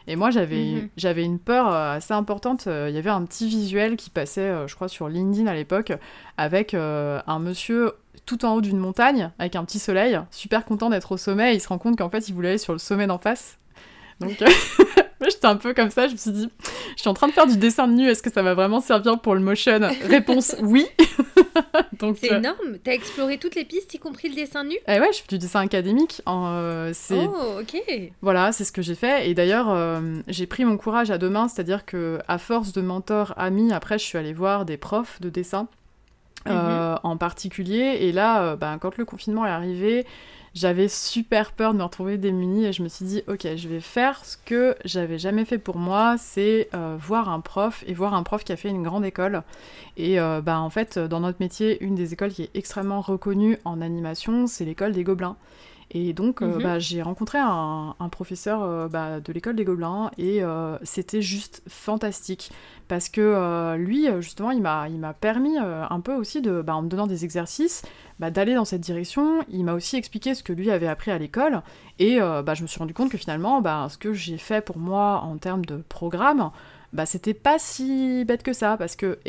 [0.07, 1.17] Et moi, j'avais mhm.
[1.17, 2.67] une peur assez importante.
[2.67, 5.93] Il y avait un petit visuel qui passait, je crois, sur LinkedIn à l'époque,
[6.37, 7.93] avec un monsieur
[8.25, 11.55] tout en haut d'une montagne avec un petit soleil, super content d'être au sommet, et
[11.55, 13.57] il se rend compte qu'en fait il voulait aller sur le sommet d'en face.
[14.19, 14.43] Donc
[15.21, 16.49] euh, j'étais un peu comme ça, je me suis dit,
[16.95, 18.79] je suis en train de faire du dessin de nu, est-ce que ça va vraiment
[18.79, 19.79] servir pour le motion?
[20.07, 20.87] Réponse oui.
[22.15, 22.77] c'est euh, énorme.
[22.83, 24.75] T'as exploré toutes les pistes, y compris le dessin nu?
[24.87, 26.21] Eh ouais, je fais du dessin académique.
[26.27, 27.81] Euh, oh, ok.
[28.21, 29.29] Voilà, c'est ce que j'ai fait.
[29.29, 32.81] Et d'ailleurs, euh, j'ai pris mon courage à deux mains, c'est-à-dire que à force de
[32.81, 35.67] mentors, amis, après, je suis allée voir des profs de dessin.
[36.47, 36.99] Mhm.
[37.01, 37.97] en particulier.
[38.01, 40.05] Et là, ben, quand le confinement est arrivé,
[40.55, 43.81] j'avais super peur de me retrouver démunie et je me suis dit, ok, je vais
[43.81, 48.13] faire ce que j'avais jamais fait pour moi, c'est euh, voir un prof et voir
[48.13, 49.43] un prof qui a fait une grande école.
[49.97, 53.57] Et euh, bah, en fait, dans notre métier, une des écoles qui est extrêmement reconnue
[53.65, 55.35] en animation, c'est l'école des Gobelins.
[55.91, 56.63] Et donc, euh, mhm.
[56.63, 61.61] bah, j'ai rencontré un, professeur euh, bah, de l'école des Gobelins et euh, c'était juste
[61.67, 62.51] fantastique
[62.87, 66.83] parce que lui, justement, il m'a, il m'a permis un peu aussi, de, bah, en
[66.83, 67.81] me donnant des exercices,
[68.19, 69.43] d'aller dans cette direction.
[69.49, 71.61] Il m'a aussi expliqué ce que lui avait appris à l'école
[71.99, 75.37] et je me suis rendu compte que finalement, ce que j'ai fait pour moi en
[75.37, 76.51] termes de programme,
[77.05, 79.19] c'était pas si bête que ça parce que,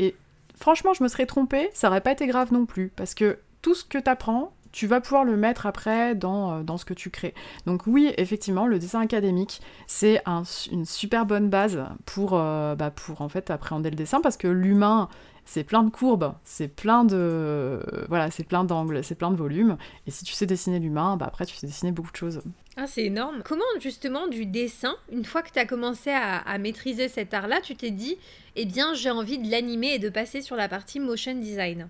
[0.55, 3.75] franchement, je me serais trompée, ça aurait pas été grave non plus parce que tout
[3.75, 7.09] ce que tu apprends, tu vas pouvoir le mettre après dans, euh, ce que tu
[7.09, 7.33] crées.
[7.65, 10.23] Donc oui, effectivement, le dessin académique, c'est
[10.71, 14.49] une super bonne base pour, euh, bah, pour en fait appréhender le dessin parce que
[14.49, 15.09] l'humain,
[15.47, 19.79] c'est plein de courbes, c'est plein de voilà, c'est plein d'angles, c'est plein de volumes.
[20.07, 22.43] Et si tu sais dessiner l'humain, bah après tu sais dessiner beaucoup de choses.
[22.77, 23.43] Ah, c'est énorme.
[23.43, 27.63] Comment justement du dessin, une fois que tu as commencé à, à maîtriser cet art-là,
[27.63, 28.19] tu t'es dit,
[28.55, 31.89] eh bien j'ai envie de l'animer et de passer sur la partie motion design?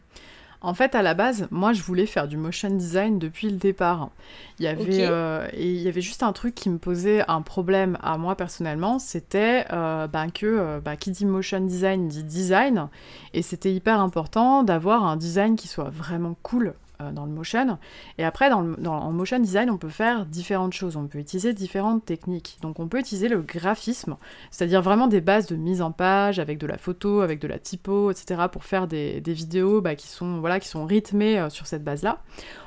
[0.61, 4.11] En fait, à la base, moi, je voulais faire du motion design depuis le départ.
[4.59, 7.43] Il y avait, euh, et il y avait juste un truc qui me posait un
[7.43, 12.25] problème à moi personnellement, c'était euh, ben, que euh, ben, qui dit motion design dit
[12.25, 12.89] design,
[13.35, 17.79] et c'était hyper important d'avoir un design qui soit vraiment cool euh, dans le motion.
[18.19, 20.97] Et après, dans, le, en motion design, on peut faire différentes choses.
[20.97, 22.59] On peut utiliser différentes techniques.
[22.63, 24.17] Donc, on peut utiliser le graphisme,
[24.51, 27.59] c'est-à-dire vraiment des bases de mise en page avec de la photo, avec de la
[27.59, 28.43] typo, etc.
[28.51, 32.19] pour faire des, vidéos bah, qui, sont, voilà, qui sont rythmées euh, sur cette base-là.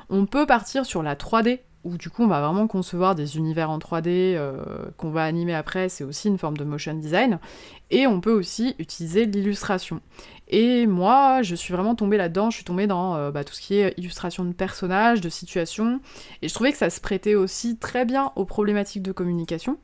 [0.10, 3.70] On peut partir sur la 3D, où du coup on va vraiment concevoir des univers
[3.70, 4.64] en 3D euh,
[4.98, 7.40] qu'on va animer après, c'est aussi une forme de motion design.
[7.90, 10.02] Et on peut aussi utiliser l'illustration.
[10.50, 13.62] Et moi, je suis vraiment tombée là-dedans, je suis tombée dans euh, bah, tout ce
[13.62, 16.00] qui est illustration de personnages, de situations,
[16.42, 19.78] et je trouvais que ça se prêtait aussi très bien aux problématiques de communication.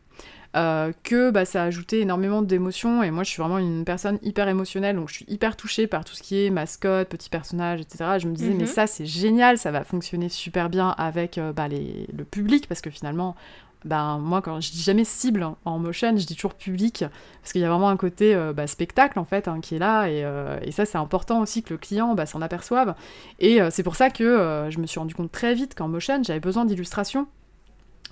[0.55, 4.47] Euh, que bah, ça ajoutait énormément d'émotions, et moi je suis vraiment une personne hyper
[4.47, 8.19] émotionnelle, donc je suis hyper touchée par tout ce qui est mascotte, petits personnages, etc.
[8.19, 8.65] Je me disais, mais mhm.
[8.65, 12.89] ça c'est génial, ça va fonctionner super bien avec euh, bah, le public, parce que
[12.89, 13.35] finalement,
[13.85, 17.05] ben, moi, quand je dis jamais cible en motion, je dis toujours public,
[17.41, 19.79] parce qu'il y a vraiment un côté euh, bah, spectacle, en fait, hein, qui est
[19.79, 22.95] là, et, euh, et ça, c'est important aussi que le client bah, s'en aperçoive.
[23.39, 26.21] Et euh, c'est pour ça que je me suis rendu compte très vite qu'en motion,
[26.23, 27.27] j'avais besoin d'illustrations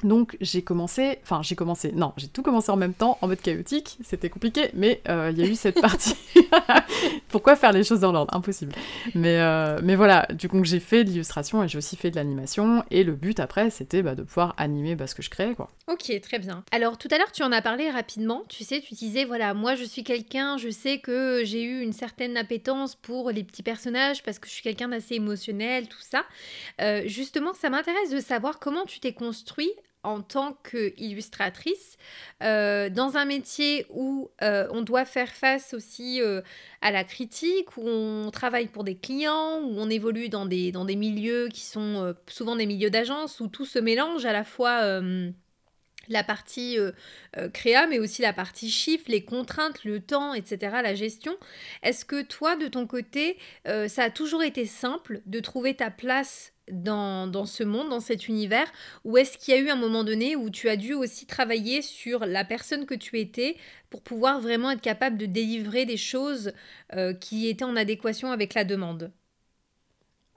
[0.04, 3.42] donc j'ai commencé, enfin j'ai commencé, non, j'ai tout commencé en même temps, en mode
[3.42, 6.16] chaotique, c'était compliqué, mais euh, il y a eu cette partie.
[7.30, 8.36] Pourquoi faire les choses dans l'ordre?
[8.36, 8.74] Impossible.
[9.16, 12.16] Mais, euh, mais voilà, du coup j'ai fait de l'illustration et j'ai aussi fait de
[12.16, 15.56] l'animation, et le but après c'était bah, de pouvoir animer bah, ce que je créais
[15.56, 15.70] quoi.
[15.88, 16.64] Ok, très bien.
[16.72, 19.76] Alors tout à l'heure tu en as parlé rapidement, tu sais, tu disais voilà, moi
[19.76, 24.24] je suis quelqu'un, je sais que j'ai eu une certaine appétence pour les petits personnages
[24.24, 26.24] parce que je suis quelqu'un d'assez émotionnel, tout ça.
[26.82, 29.72] Euh, justement, ça m'intéresse de savoir comment tu t'es construit
[30.04, 31.98] en tant qu'illustratrice
[32.44, 36.42] euh, dans un métier où euh, on doit faire face aussi euh,
[36.82, 40.86] à la critique, où on travaille pour des clients, où on évolue dans des, dans
[40.86, 45.02] des milieux qui sont souvent des milieux d'agence, où tout se mélange à la fois
[46.10, 46.78] la partie
[47.54, 51.38] créa, mais aussi la partie chiffre, les contraintes, le temps, etc., la gestion.
[51.82, 56.53] Est-ce que toi, de ton côté, ça a toujours été simple de trouver ta place
[56.72, 58.72] dans, ce monde, dans cet univers
[59.04, 61.82] Ou est-ce qu'il y a eu un moment donné où tu as dû aussi travailler
[61.82, 63.58] sur la personne que tu étais
[63.90, 66.54] pour pouvoir vraiment être capable de délivrer des choses
[66.94, 69.12] euh, qui étaient en adéquation avec la demande?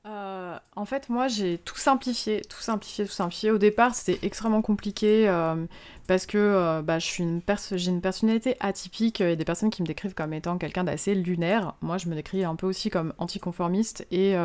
[0.05, 3.51] Euh, en fait, moi, j'ai tout simplifié, tout simplifié, tout simplifié.
[3.51, 5.67] Au départ, c'était extrêmement compliqué euh,
[6.07, 7.41] parce que bah, j'ai une,
[7.89, 11.75] une personnalité atypique et des personnes qui me décrivent comme étant quelqu'un d'assez lunaire.
[11.81, 14.37] Moi, je me décris un peu aussi comme anticonformiste et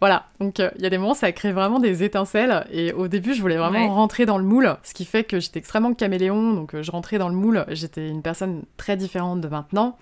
[0.00, 2.66] voilà, donc euh, il y a des moments, ça crée vraiment des étincelles.
[2.72, 5.58] Et au début, je voulais vraiment rentrer dans le moule, ce qui fait que j'étais
[5.58, 7.66] extrêmement caméléon, donc euh, je rentrais dans le moule.
[7.68, 9.98] J'étais une personne très différente de maintenant.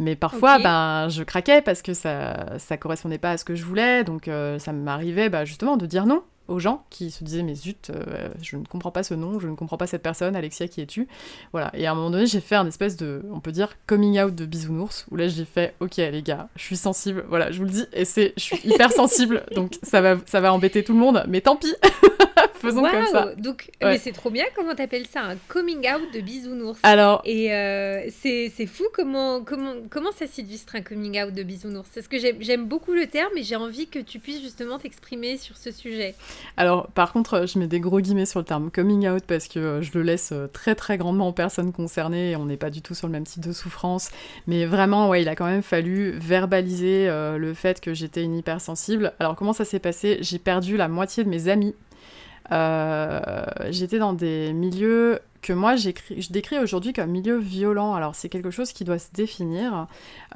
[0.00, 3.64] Mais parfois, ben, je craquais parce que ça, ça correspondait pas à ce que je
[3.64, 4.04] voulais.
[4.04, 7.54] Donc euh, ça m'arrivait bah, justement de dire non aux gens qui se disaient mais
[7.54, 10.66] zut, euh, je ne comprends pas ce nom, je ne comprends pas cette personne, Alexia,
[10.66, 11.06] qui es-tu?
[11.52, 11.70] Voilà.
[11.74, 14.34] Et à un moment donné, j'ai fait un espèce de, on peut dire, coming out
[14.34, 17.64] de bisounours, où là j'ai fait, ok les gars, je suis sensible, voilà, je vous
[17.64, 20.94] le dis, et c'est, je suis hyper sensible, donc ça va, ça va embêter tout
[20.94, 21.74] le monde, mais tant pis
[22.60, 23.34] Faisons comme ça.
[23.36, 24.44] Donc, mais c'est trop bien.
[24.54, 26.78] Comment t'appelles ça Un coming out de bisounours.
[26.82, 27.22] Alors.
[27.24, 31.88] Et euh, c'est fou comment, comment, comment ça s'illustre un coming out de bisounours.
[31.92, 35.36] C'est ce que j'aime beaucoup le terme et j'ai envie que tu puisses justement t'exprimer
[35.36, 36.14] sur ce sujet.
[36.56, 39.58] Alors, par contre, je mets des gros guillemets sur le terme coming out parce que
[39.58, 42.70] euh, je le laisse euh, très très grandement aux personnes concernées et on n'est pas
[42.70, 44.10] du tout sur le même type de souffrance.
[44.46, 49.12] Mais vraiment, ouais, il a quand même fallu verbaliser le fait que j'étais une hypersensible.
[49.18, 50.18] Alors, comment ça s'est passé?
[50.20, 51.74] J'ai perdu la moitié de mes amis
[52.50, 55.90] j'étais dans des milieux que moi je
[56.30, 57.94] décris aujourd'hui comme milieu violent.
[57.94, 59.86] Alors c'est quelque chose qui doit se définir.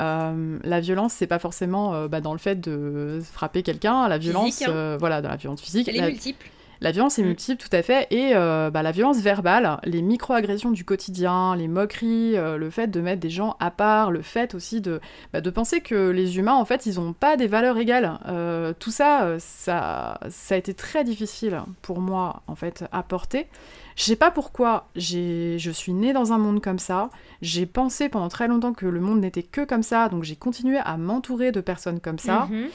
[0.01, 4.09] Euh, la violence, c'est pas forcément euh, bah, dans le fait de frapper quelqu'un.
[4.09, 4.97] La violence, hein.
[4.99, 5.89] voilà, dans la violence physique.
[5.89, 6.47] Elle est multiple.
[6.83, 7.27] La violence est mm.
[7.27, 11.69] multiple, tout à fait, et euh, bah, la violence verbale, les micro-agressions du quotidien, les
[11.69, 15.01] moqueries, euh, le fait de mettre des gens à part, le fait aussi de,
[15.33, 18.19] bah, de penser que les humains, en fait, ils n'ont pas des valeurs égales.
[18.27, 23.47] Euh, tout ça, ça, ça a été très difficile pour moi, en fait, à porter.
[23.95, 27.11] Je sais pas pourquoi, je suis née dans un monde comme ça.
[27.43, 30.79] J'ai pensé pendant très longtemps que le monde n'était que comme ça, donc j'ai continué
[30.79, 32.49] à m'entourer de personnes comme ça.
[32.51, 32.67] Mm-hmm.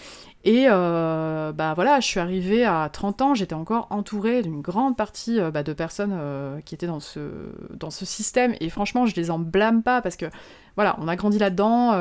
[0.44, 4.96] Et euh, bah voilà, je suis arrivée à 30 ans, j'étais encore entourée d'une grande
[4.96, 7.20] partie euh, bah, de personnes euh, qui étaient dans ce,
[7.74, 8.56] dans ce système.
[8.62, 10.28] Et franchement, je les en blâme pas parce que
[10.76, 11.94] voilà, on a grandi là-dedans.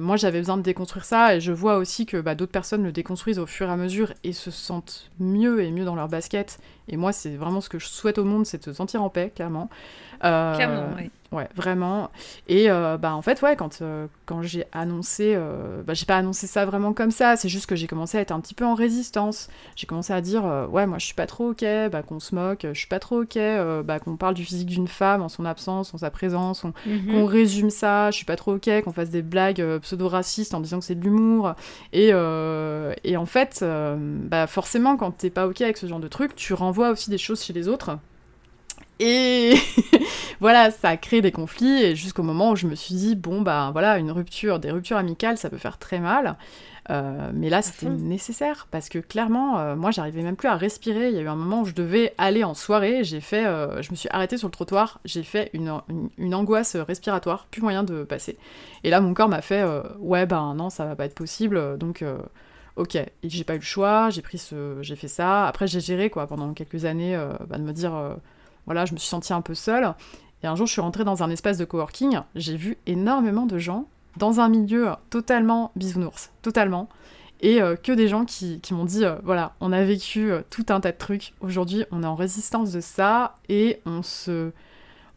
[0.00, 2.92] moi, j'avais besoin de déconstruire ça et je vois aussi que bah, d'autres personnes le
[2.92, 6.60] déconstruisent au fur et à mesure et se sentent mieux et mieux dans leur basket.
[6.88, 9.08] Et moi, c'est vraiment ce que je souhaite au monde, c'est de se sentir en
[9.08, 9.70] paix, clairement.
[10.20, 11.10] clairement, oui.
[11.36, 12.10] Ouais, vraiment.
[12.48, 16.16] Et euh, bah en fait, ouais, quand, euh, quand j'ai annoncé, euh, bah, j'ai pas
[16.16, 18.64] annoncé ça vraiment comme ça, c'est juste que j'ai commencé à être un petit peu
[18.64, 19.48] en résistance.
[19.74, 22.62] J'ai commencé à dire, ouais, moi je suis pas trop ok, bah, qu'on se moque,
[22.62, 23.38] je suis pas trop ok,
[23.84, 27.12] bah, qu'on parle du physique d'une femme en son absence, en sa présence, mhm.
[27.12, 30.78] qu'on résume ça, je suis pas trop ok, qu'on fasse des blagues pseudo-racistes en disant
[30.78, 31.52] que c'est de l'humour.
[31.92, 32.12] Et,
[33.04, 36.54] et en fait, bah forcément, quand t'es pas ok avec ce genre de truc, tu
[36.54, 37.98] renvoies aussi des choses chez les autres.
[38.98, 39.54] Et
[40.40, 43.42] voilà, ça a créé des conflits, et jusqu'au moment où je me suis dit, bon,
[43.42, 46.36] bah voilà, une rupture, des ruptures amicales, ça peut faire très mal.
[46.90, 51.08] Euh, mais là, c'était nécessaire, parce que clairement, euh, moi, j'arrivais même plus à respirer.
[51.08, 53.82] Il y a eu un moment où je devais aller en soirée, j'ai fait, euh,
[53.82, 55.80] je me suis arrêtée sur le trottoir, j'ai fait une,
[56.16, 58.38] une, angoisse respiratoire, plus moyen de passer.
[58.84, 59.64] Et là, mon corps m'a fait,
[59.98, 62.04] ouais, bah non, ça va pas être possible, donc
[62.76, 65.46] ok, j'ai pas eu le choix, j'ai pris ce, j'ai fait ça.
[65.46, 68.16] Après, j'ai géré quoi pendant quelques années, bah, de me dire
[68.66, 69.94] voilà, je me suis sentie un peu seule.
[70.42, 72.20] Et un jour, je suis rentrée dans un espace de coworking.
[72.34, 76.88] J'ai vu énormément de gens dans un milieu totalement bisounours, totalement.
[77.40, 80.66] Et euh, que des gens qui, m'ont dit, euh, voilà, on a vécu euh, tout
[80.70, 81.34] un tas de trucs.
[81.40, 84.52] Aujourd'hui, on est en résistance de ça et on se...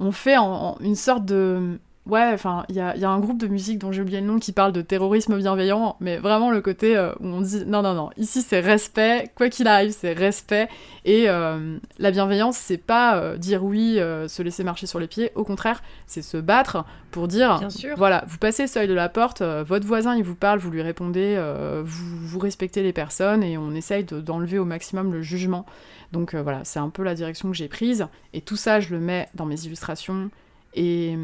[0.02, 1.78] On fait une sorte de
[2.10, 4.52] Ouais, enfin, il y a, un groupe de musique dont j'ai oublié le nom qui
[4.52, 8.10] parle de terrorisme bienveillant, mais vraiment le côté euh, où on dit non, non, non,
[8.18, 10.70] ici c'est respect, quoi qu'il arrive, c'est respect.
[11.06, 15.32] Et euh, la bienveillance, c'est pas euh, dire oui, se laisser marcher sur les pieds,
[15.36, 17.60] au contraire, c'est se battre pour dire
[17.96, 20.82] voilà, vous passez le seuil de la porte, votre voisin il vous parle, vous lui
[20.82, 21.40] répondez,
[21.84, 25.66] vous, vous respectez les personnes et on essaye d'enlever au maximum le jugement.
[26.12, 29.00] Donc voilà, c'est un peu la direction que j'ai prise, et tout ça, je le
[29.00, 30.32] mets dans mes illustrations.
[30.76, 31.16] Et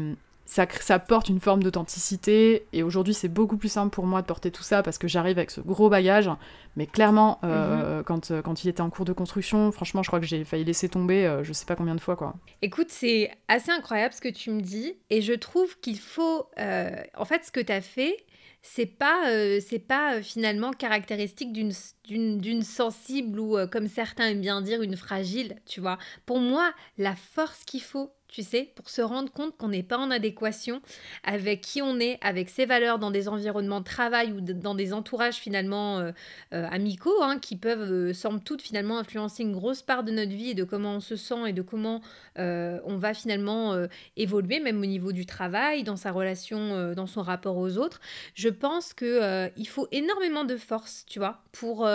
[0.46, 2.66] ça, porte une forme d'authenticité.
[2.72, 5.38] Et aujourd'hui c'est beaucoup plus simple pour moi de porter tout ça parce que j'arrive
[5.38, 6.30] avec ce gros bagage.
[6.76, 8.04] Mais clairement euh, mhm.
[8.04, 10.64] quand, euh, quand il était en cours de construction franchement je crois que j'ai failli
[10.64, 12.34] laisser tomber euh, je sais pas combien de fois quoi.
[12.62, 14.94] Écoute c'est assez incroyable ce que tu me dis.
[15.10, 18.16] Et je trouve qu'il faut en fait ce que tu as fait
[18.62, 19.24] c'est pas
[19.60, 21.72] c'est pas finalement caractéristique d'une
[22.08, 25.98] d'une sensible ou comme certains aiment bien dire une fragile tu vois.
[26.24, 29.96] Pour moi la force qu'il faut tu sais, pour se rendre compte qu'on n'est pas
[29.96, 30.82] en adéquation
[31.24, 34.92] avec qui on est, avec ses valeurs dans des environnements de travail ou dans des
[34.92, 36.12] entourages finalement euh,
[36.52, 40.32] euh, amicaux, hein, qui peuvent, euh, somme toute, finalement influencer une grosse part de notre
[40.32, 42.02] vie et de comment on se sent et de comment
[42.36, 43.74] on va finalement
[44.16, 48.02] évoluer, même au niveau du travail, dans sa relation, dans son rapport aux autres.
[48.34, 51.88] Je pense qu'il faut énormément de force, tu vois, pour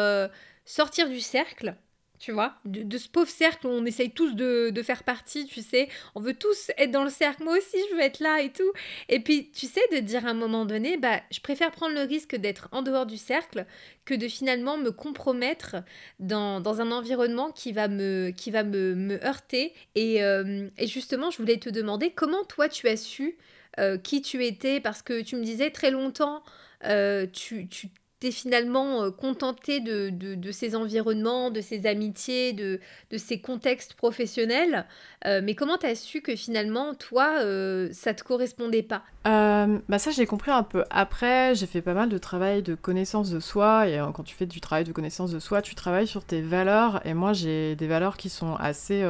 [0.65, 1.75] sortir du cercle
[2.21, 6.21] tu vois, de, ce pauvre cercle on essaye tous de, faire partie, tu sais, on
[6.21, 8.71] veut tous être dans le cercle, moi aussi je veux être là et tout.
[9.09, 12.01] Et puis, tu sais, de dire à un moment donné, bah, je préfère prendre le
[12.01, 13.65] risque d'être en dehors du cercle
[14.05, 15.77] que de finalement me compromettre
[16.19, 19.73] dans, un environnement qui va me, qui va me, heurter.
[19.97, 23.35] Euh, et, justement, je voulais te demander comment toi tu as su
[23.79, 26.43] euh, qui tu étais, parce que tu me disais très longtemps,
[26.85, 27.67] euh, tu
[28.21, 32.79] t'es finalement euh, contenté de, de, ces environnements, de ces amitiés, de,
[33.09, 34.85] de ces contextes professionnels.
[35.25, 39.01] Euh, mais comment t'as su que finalement, toi, euh, ça te correspondait pas?
[39.25, 41.55] Bah Ça, j'ai compris un peu après.
[41.55, 43.87] J'ai fait pas mal de travail de connaissance de soi.
[43.87, 47.01] Et quand tu fais du travail de connaissance de soi, tu travailles sur tes valeurs.
[47.05, 49.03] Et moi, j'ai des valeurs qui sont assez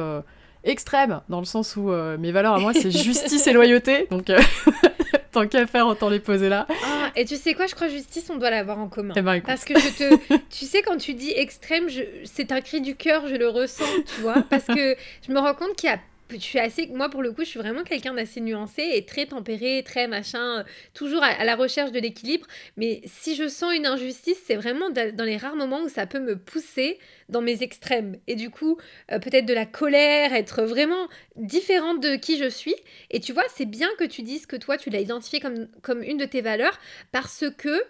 [0.64, 4.06] extrêmes, dans le sens où mes valeurs à moi, c'est justice et loyauté.
[4.10, 4.30] Donc,
[5.42, 6.66] Tant qu'à faire, autant les poser là.
[6.84, 9.14] Ah, et tu sais quoi, je crois justice, on doit l'avoir en commun.
[9.16, 10.34] Eh ben, parce que je te.
[10.50, 12.02] tu sais, quand tu dis extrême, je...
[12.24, 14.42] c'est un cri du cœur, je le ressens, tu vois.
[14.50, 14.94] Parce que
[15.26, 15.98] je me rends compte qu'il y a
[16.30, 19.26] je suis assez moi pour le coup je suis vraiment quelqu'un d'assez nuancé et très
[19.26, 20.62] tempéré très machin euh,
[20.94, 25.24] toujours à, la recherche de l'équilibre mais si je sens une injustice c'est vraiment dans
[25.24, 26.98] les rares moments où ça peut me pousser
[27.32, 28.16] dans mes extrêmes.
[28.28, 28.78] Et du coup,
[29.10, 32.76] euh, peut-être de la colère, être vraiment différente de qui je suis.
[33.10, 36.02] Et tu vois, c'est bien que tu dises que toi, tu l'as identifié comme, comme
[36.02, 36.78] une de tes valeurs
[37.10, 37.82] parce que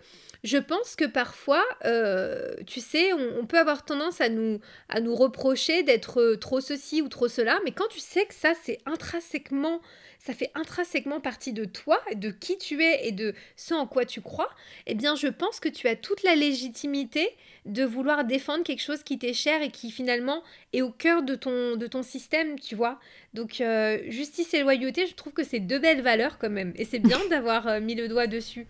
[0.45, 5.15] je pense que parfois, euh, tu sais, on, peut avoir tendance à nous, à nous
[5.15, 9.81] reprocher d'être trop ceci ou trop cela, mais quand tu sais que ça, c'est intrinsèquement
[10.25, 14.05] ça fait intrinsèquement partie de toi, de qui tu es et de ce en quoi
[14.05, 14.49] tu crois,
[14.87, 17.29] eh bien je pense que tu as toute la légitimité
[17.67, 21.35] de vouloir défendre quelque chose qui t'est cher et qui finalement est au cœur de
[21.35, 23.01] ton, de ton système, tu vois.
[23.35, 26.73] Donc euh, justice et loyauté, je trouve que c'est deux belles valeurs quand même.
[26.77, 28.66] Et c'est bien d'avoir euh, mis le doigt dessus.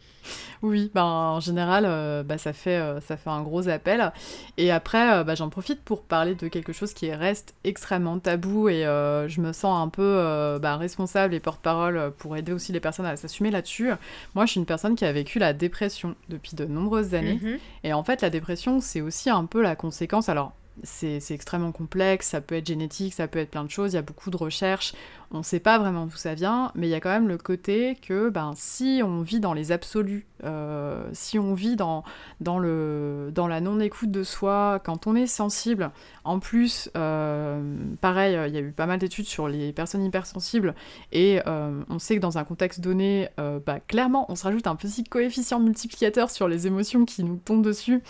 [0.62, 4.12] Oui, ben, en général, euh, bah, ça, fait, ça fait un gros appel.
[4.59, 8.83] Et après, bah, j'en profite pour parler de quelque chose qui reste extrêmement tabou et
[8.83, 13.16] je me sens un peu bah, responsable et porte-parole pour aider aussi les personnes à
[13.16, 13.90] s'assumer là-dessus.
[14.37, 17.40] Moi, je suis une personne qui a vécu la dépression depuis de nombreuses années.
[17.42, 17.59] Mhm.
[17.83, 20.29] Et en fait, la dépression, c'est aussi un peu la conséquence.
[20.29, 23.97] Alors, c'est extrêmement complexe, ça peut être génétique, ça peut être plein de choses, il
[23.97, 24.95] y a beaucoup de recherches,
[25.33, 27.38] on ne sait pas vraiment d'où ça vient, mais il y a quand même le
[27.38, 32.05] côté que ben, si on vit dans les absolus, euh, si on vit dans,
[32.40, 35.90] dans, le, dans la non-écoute de soi, quand on est sensible,
[36.25, 37.62] en plus, euh,
[38.01, 40.75] pareil, il y a eu pas mal d'études sur les personnes hypersensibles,
[41.12, 43.29] et euh, on sait que dans un contexte donné,
[43.66, 47.64] bah, clairement, on se rajoute un petit coefficient multiplicateur sur les émotions qui nous tombent
[47.64, 48.03] dessus.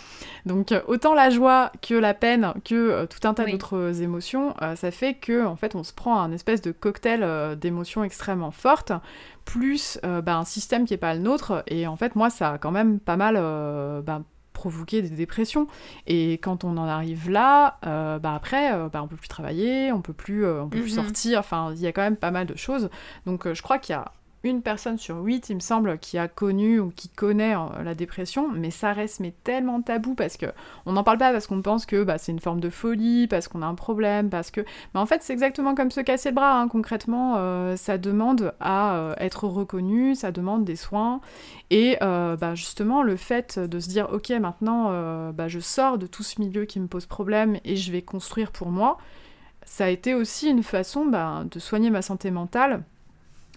[0.45, 5.13] Donc autant la joie que la peine, que tout un tas d'autres émotions, ça fait
[5.13, 8.91] que en fait on se prend un espèce de cocktail euh, d'émotions extrêmement fortes,
[9.45, 11.63] plus euh, bah, un système qui n'est pas le nôtre.
[11.67, 14.23] Et en fait, moi, ça a quand même pas mal euh, bah,
[14.53, 15.67] provoqué des dépressions.
[16.07, 20.13] Et quand on en arrive là, bah après, bah on peut plus travailler, on peut
[20.13, 21.03] plus, on peut plus mhm.
[21.03, 21.39] sortir.
[21.39, 22.89] Enfin, il y a quand même pas mal de choses.
[23.25, 24.11] Donc, je crois qu'il y a
[24.43, 27.95] une personne sur huit, il me semble, qui a connu ou qui connaît euh, la
[27.95, 30.47] dépression, mais ça reste tellement tabou parce que
[30.85, 33.47] on n'en parle pas parce qu'on pense que bah, c'est une forme de folie, parce
[33.47, 34.61] qu'on a un problème, parce que.
[34.93, 36.59] Mais en fait, c'est exactement comme se casser le bras.
[36.59, 36.67] Hein.
[36.67, 41.21] Concrètement, euh, ça demande à euh, être reconnu, ça demande des soins,
[41.69, 46.23] et bah, justement le fait de se dire ok, maintenant, bah, je sors de tout
[46.23, 48.97] ce milieu qui me pose problème et je vais construire pour moi.
[49.65, 52.83] Ça a été aussi une façon bah, de soigner ma santé mentale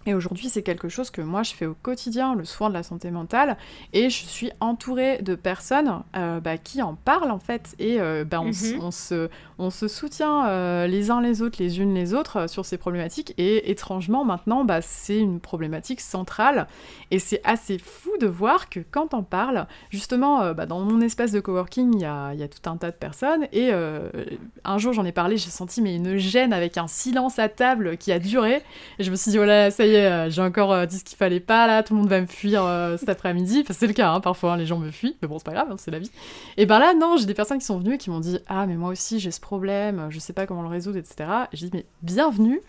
[0.06, 2.84] et aujourd'hui, c'est quelque chose que moi je fais au quotidien, le soin de la
[2.84, 3.56] santé mentale,
[3.92, 8.24] et je suis entourée de personnes euh, bah, qui en parlent en fait, et euh,
[8.24, 8.52] bah, on, mhm.
[8.92, 12.78] se, on, se, soutient euh, les uns les autres, les unes les autres sur ces
[12.78, 16.68] problématiques, et étrangement maintenant, bah, c'est une problématique centrale,
[17.10, 21.32] et c'est assez fou de voir que quand on parle, justement, bah, dans mon espace
[21.32, 24.92] de coworking, il y a, y a, tout un tas de personnes, et un jour
[24.92, 28.18] j'en ai parlé, j'ai senti mais une gêne avec un silence à table qui a
[28.20, 28.62] duré,
[28.98, 31.04] et je me suis dit, voilà, ça y est, euh, j'ai encore euh, dit ce
[31.04, 33.60] qu'il fallait pas là, tout le monde va me fuir euh, cet après-midi.
[33.62, 35.52] Enfin, c'est le cas, hein, parfois hein, les gens me fuient, mais bon, c'est pas
[35.52, 36.10] grave, hein, c'est la vie.
[36.56, 38.66] Et ben là, non, j'ai des personnes qui sont venues et qui m'ont dit Ah,
[38.66, 41.28] mais moi aussi j'ai ce problème, je sais pas comment le résoudre, etc.
[41.52, 42.60] Et j'ai dit Mais bienvenue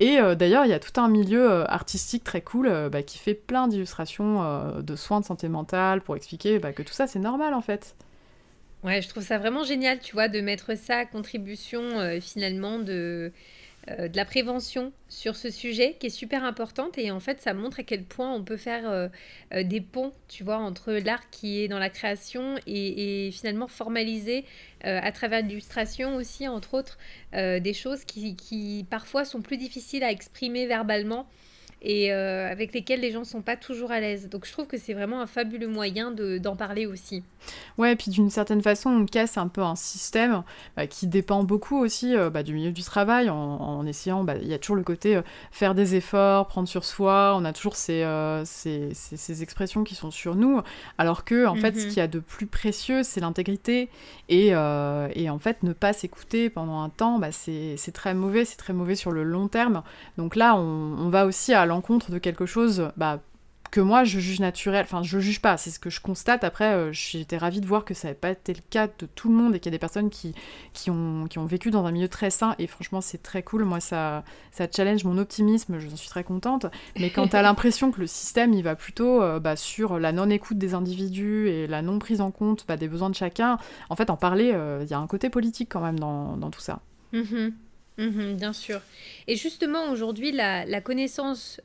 [0.00, 3.66] et d'ailleurs, il y a tout un milieu artistique très cool bah, qui fait plein
[3.66, 7.60] d'illustrations de soins de santé mentale pour expliquer bah, que tout ça, c'est normal en
[7.60, 7.96] fait.
[8.84, 11.82] Ouais, je trouve ça vraiment génial, tu vois, de mettre ça à contribution
[12.20, 13.32] finalement de
[13.96, 17.80] de la prévention sur ce sujet qui est super importante et en fait ça montre
[17.80, 19.08] à quel point on peut faire euh,
[19.54, 24.44] euh, des ponts, tu vois, entre l'art qui est dans la création et, finalement formaliser
[24.82, 26.98] à travers l'illustration aussi, entre autres,
[27.32, 31.26] des choses qui, qui, parfois sont plus difficiles à exprimer verbalement
[31.80, 34.28] et euh, avec lesquels les gens ne sont pas toujours à l'aise.
[34.28, 37.22] Donc je trouve que c'est vraiment un fabuleux moyen d'en parler aussi.
[37.78, 40.42] Ouais, et puis d'une certaine façon, on casse un peu un système
[40.76, 44.48] bah, qui dépend beaucoup aussi euh, bah, du milieu du travail, en, essayant, bah, il
[44.48, 47.76] y a toujours le côté euh, faire des efforts, prendre sur soi, on a toujours
[47.76, 48.04] ces,
[48.44, 50.60] ces, ces, expressions qui sont sur nous,
[50.98, 51.88] alors que en fait, ce mhm.
[51.88, 53.88] qu'il y a de plus précieux, c'est l'intégrité,
[54.28, 58.72] et, et, en fait, ne pas s'écouter pendant un temps, c'est très mauvais, c'est très
[58.72, 59.82] mauvais sur le long terme.
[60.16, 63.20] Donc là, on, on va aussi à l'encontre de quelque chose bah,
[63.70, 66.44] que moi je juge naturel, enfin je juge pas, c'est ce que je constate.
[66.44, 69.28] Après, euh, j'étais ravie de voir que ça n'avait pas été le cas de tout
[69.28, 70.34] le monde et qu'il y a des personnes qui,
[70.72, 73.64] qui, ont, qui ont vécu dans un milieu très sain et franchement c'est très cool.
[73.64, 76.66] Moi ça, ça challenge mon optimisme, j'en suis très contente.
[76.98, 80.12] Mais quand tu as l'impression que le système il va plutôt euh, bah, sur la
[80.12, 83.58] non-écoute des individus et la non-prise en compte bah, des besoins de chacun,
[83.90, 86.50] en fait en parler, euh, il y a un côté politique quand même dans, dans
[86.50, 86.80] tout ça.
[87.12, 87.48] Mmh
[87.98, 88.80] mmh bien sûr.
[89.26, 91.60] Et justement aujourd'hui la, connaissance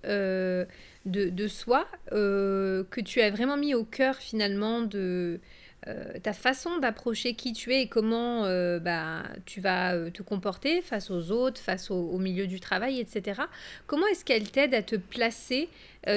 [1.06, 5.40] de, soi, euh, que tu as vraiment mis au cœur finalement de
[5.88, 10.82] euh, ta façon d'approcher qui tu es et comment euh, bah, tu vas te comporter
[10.82, 13.42] face aux autres, face au milieu du travail, etc.
[13.86, 15.70] Comment est-ce qu'elle t'aide à te placer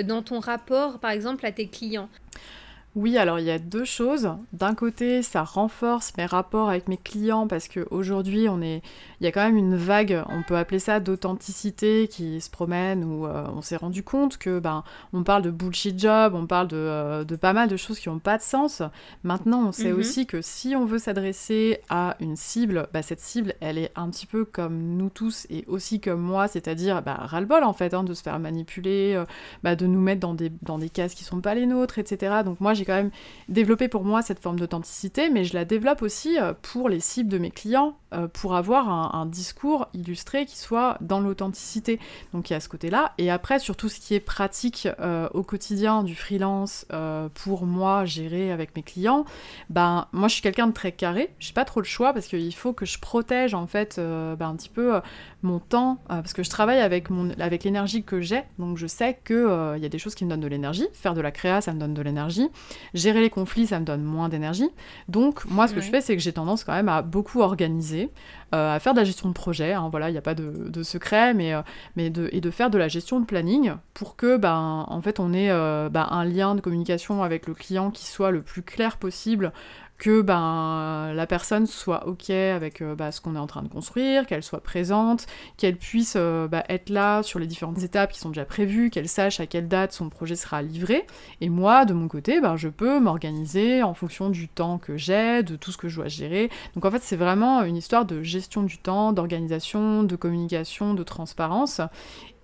[0.05, 2.09] dans ton rapport, par exemple, à tes clients?
[2.97, 4.31] Oui, alors il y a deux choses.
[4.55, 8.81] D'un côté, ça renforce mes rapports avec mes clients parce qu'aujourd'hui, on est,
[9.21, 13.05] il y a quand même une vague, on peut appeler ça d'authenticité qui se promène
[13.05, 16.69] où euh, on s'est rendu compte que ben on parle de bullshit job, on parle
[16.69, 18.83] de, euh, pas mal de choses qui n'ont pas de sens.
[19.25, 19.99] Maintenant, on sait mhm.
[19.99, 24.11] aussi que si on veut s'adresser à une cible, bah, cette cible, elle est un
[24.11, 28.05] petit peu comme nous tous et aussi comme moi, c'est-à-dire bah, ras-le-bol en fait, hein,
[28.05, 29.25] de se faire manipuler, euh,
[29.63, 32.43] bah, de nous mettre dans des, dans des cases qui sont pas les nôtres, etc.
[32.45, 33.11] Donc moi, j'ai quand même
[33.49, 37.39] développé pour moi cette forme d'authenticité, mais je la développe aussi pour les cibles de
[37.39, 37.97] mes clients,
[38.33, 41.99] pour avoir un, discours illustré qui soit dans l'authenticité.
[42.33, 43.13] Donc il y a ce côté-là.
[43.19, 46.87] Et après, sur tout ce qui est pratique euh, au quotidien du freelance,
[47.35, 49.25] pour moi, gérer avec mes clients,
[49.71, 52.55] ben moi je suis quelqu'un de très carré, j'ai pas trop le choix parce qu'il
[52.55, 55.01] faut que je protège en fait ben, un petit peu
[55.43, 59.19] mon temps, parce que je travaille avec, mon, avec l'énergie que j'ai, donc je sais
[59.25, 59.37] qu'il
[59.77, 61.73] il y a des choses qui me donnent de l'énergie, faire de la créa ça
[61.73, 62.49] me donne de l'énergie,
[62.95, 64.69] Gérer les conflits, ça me donne moins d'énergie.
[65.09, 68.11] Donc, moi, ce que je fais, c'est que j'ai tendance quand même à beaucoup organiser,
[68.55, 69.73] euh, à faire de la gestion de projet.
[69.73, 71.63] Hein, voilà, il n'y a pas de, secret, mais, euh,
[71.95, 75.21] mais de, et de faire de la gestion de planning pour que, ben, en fait,
[75.21, 78.63] on ait euh, ben, un lien de communication avec le client qui soit le plus
[78.63, 79.53] clair possible
[79.99, 83.69] que ben, la personne soit OK avec euh, bah, ce qu'on est en train de
[83.69, 85.27] construire, qu'elle soit présente,
[85.57, 89.09] qu'elle puisse euh, bah, être là sur les différentes étapes qui sont déjà prévues, qu'elle
[89.09, 91.07] sache à quelle date son projet sera livré.
[91.41, 95.43] Et moi, de mon côté, ben, je peux m'organiser en fonction du temps que j'ai,
[95.43, 96.51] de tout ce que je dois gérer.
[96.75, 101.03] Donc en fait, c'est vraiment une histoire de gestion du temps, d'organisation, de communication, de
[101.03, 101.81] transparence.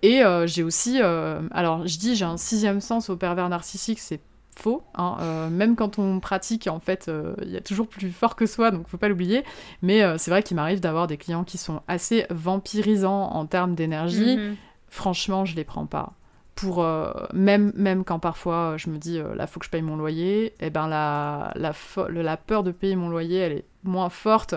[0.01, 4.19] Et euh, j'ai aussi, alors je dis j'ai un sixième sens au pervers narcissique, c'est
[4.55, 4.83] faux.
[4.95, 8.35] Hein, euh, même quand on pratique, en fait, euh, il y a toujours plus fort
[8.35, 9.43] que soi, donc faut pas l'oublier.
[9.81, 13.75] Mais euh, c'est vrai qu'il m'arrive d'avoir des clients qui sont assez vampirisants en termes
[13.75, 14.37] d'énergie.
[14.37, 14.55] Mhm.
[14.89, 16.13] Franchement, je les prends pas.
[16.55, 16.85] Pour
[17.33, 20.53] même même quand parfois je me dis là faut que je paye mon loyer, et
[20.59, 21.73] eh ben la la,
[22.09, 24.53] la peur de payer mon loyer elle est moins forte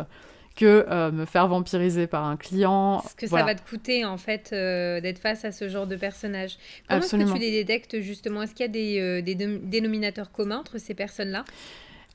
[0.56, 3.04] que euh, me faire vampiriser par un client.
[3.08, 5.96] Ce que ça va te coûter en fait euh, d'être face à ce genre de
[5.96, 6.56] personnage.
[6.88, 8.42] Comment est-ce que tu les détectes justement?
[8.42, 11.44] Est-ce qu'il y a des, euh, des dénominateurs communs entre ces personnes-là?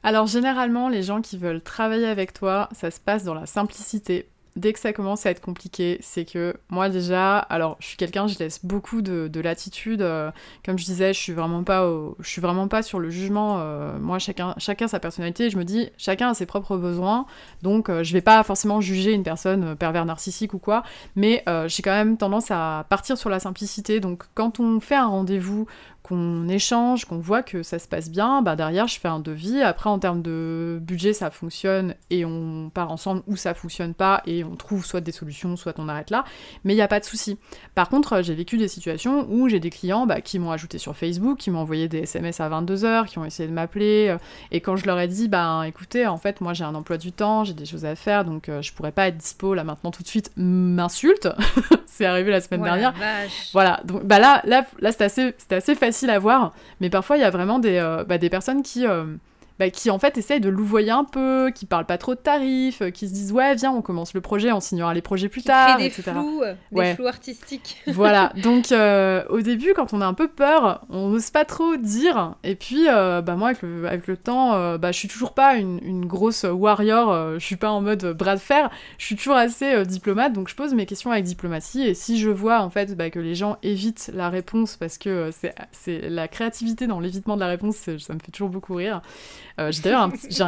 [0.03, 4.27] Alors généralement, les gens qui veulent travailler avec toi, ça se passe dans la simplicité
[4.55, 8.27] dès que ça commence à être compliqué, c'est que moi déjà, alors je suis quelqu'un,
[8.27, 10.01] je laisse beaucoup de, de latitude.
[10.01, 10.31] Euh,
[10.65, 11.89] comme je disais, je suis vraiment pas,
[12.19, 13.57] je suis vraiment pas sur le jugement.
[13.59, 15.49] Euh, moi, chacun, chacun sa personnalité.
[15.49, 17.25] Je me dis, chacun a ses propres besoins,
[17.61, 20.83] donc euh, je vais pas forcément juger une personne pervers narcissique ou quoi.
[21.15, 23.99] Mais j'ai quand même tendance à partir sur la simplicité.
[23.99, 25.67] Donc quand on fait un rendez-vous
[26.03, 29.61] qu'on échange, qu'on voit que ça se passe bien, bah derrière je fais un devis.
[29.61, 34.21] Après en termes de budget ça fonctionne et on part ensemble ou ça fonctionne pas
[34.25, 36.23] et on trouve soit des solutions, soit on arrête là.
[36.63, 37.37] Mais il n'y a pas de souci.
[37.75, 40.95] Par contre j'ai vécu des situations où j'ai des clients bah, qui m'ont ajouté sur
[40.95, 44.17] Facebook, qui m'ont envoyé des SMS à 22h, qui ont essayé de m'appeler euh,
[44.51, 47.11] et quand je leur ai dit bah écoutez en fait moi j'ai un emploi du
[47.11, 49.91] temps, j'ai des choses à faire donc euh, je pourrais pas être dispo là maintenant
[49.91, 51.29] tout de suite, m'insulte.
[51.85, 52.93] c'est arrivé la semaine dernière.
[53.53, 57.21] Voilà donc bah là là là c'était assez facile facile à voir, mais parfois il
[57.21, 59.03] y a vraiment des, euh, bah, des personnes qui, euh,
[59.59, 62.81] bah, qui en fait essayent de louvoyer un peu, qui parlent pas trop de tarifs,
[62.81, 65.43] euh, qui se disent ouais viens on commence le projet, on signera les projets plus
[65.43, 66.41] tard, des Flous,
[66.71, 67.77] des flous artistiques.
[67.87, 71.75] voilà, donc euh, au début quand on a un peu peur, on n'ose pas trop
[71.75, 75.33] dire, et puis euh, bah moi avec le, avec le temps, bah je suis toujours
[75.33, 79.15] pas une, une grosse warrior, je suis pas en mode bras de fer, je suis
[79.15, 82.69] toujours assez diplomate, donc je pose mes questions avec diplomatie, et si je vois en
[82.69, 85.29] fait bah, que les gens évitent la réponse parce que
[85.71, 89.01] c'est la créativité dans l'évitement de la réponse, ça me fait toujours beaucoup rire.
[89.59, 90.43] Euh, j'ai d'ailleurs un,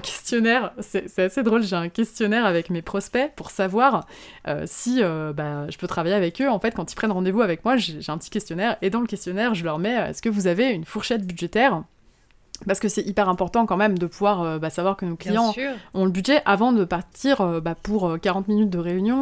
[0.00, 4.06] questionnaire, c'est, assez drôle, j'ai un questionnaire avec mes prospects pour savoir
[4.46, 6.48] euh, si euh, bah, je peux travailler avec eux.
[6.48, 9.06] En fait, quand ils prennent rendez-vous avec moi, j'ai, un petit questionnaire et dans le
[9.06, 11.82] questionnaire, je leur mets est-ce que vous avez une fourchette budgétaire?
[12.66, 15.54] Parce que c'est hyper important quand même de pouvoir euh, bah, savoir que nos clients
[15.94, 19.18] ont le budget avant de partir euh, bah, pour 40 minutes de réunion,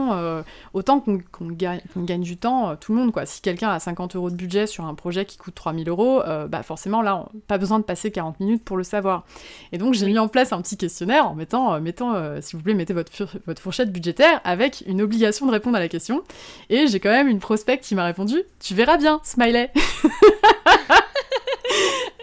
[0.75, 3.13] autant qu'on gagne, gagne, du temps, tout le monde.
[3.13, 3.27] quoi.
[3.27, 6.63] Si quelqu'un a 50 euros de budget sur un projet qui coûte 3000 euros, bah,
[6.63, 9.25] forcément là, on, pas besoin de passer 40 minutes pour le savoir.
[9.73, 12.75] Et donc j'ai mis en place un petit questionnaire en mettant, mettant s'il vous plaît,
[12.75, 13.11] mettez votre,
[13.47, 16.23] votre fourchette budgétaire avec une obligation de répondre à la question.
[16.71, 19.71] Et j'ai quand même une prospect qui m'a répondu, tu verras bien, smiley.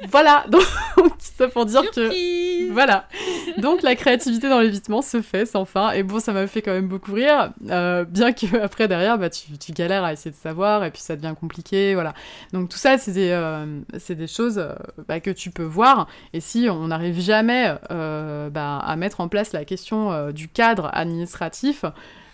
[0.10, 0.64] voilà, donc
[1.20, 3.08] ça pour dire que voilà.
[3.58, 6.72] Donc la créativité dans l'évitement se fait sans fin et bon ça m'a fait quand
[6.72, 10.36] même beaucoup rire, euh, bien que après derrière bah tu, tu, galères à essayer de
[10.36, 12.14] savoir et puis ça devient compliqué, voilà.
[12.52, 14.74] Donc tout ça c'est des euh, c'est des choses euh,
[15.08, 19.54] bah, que tu peux voir et si on n'arrive jamais bah, à mettre en place
[19.54, 21.86] la question du cadre administratif,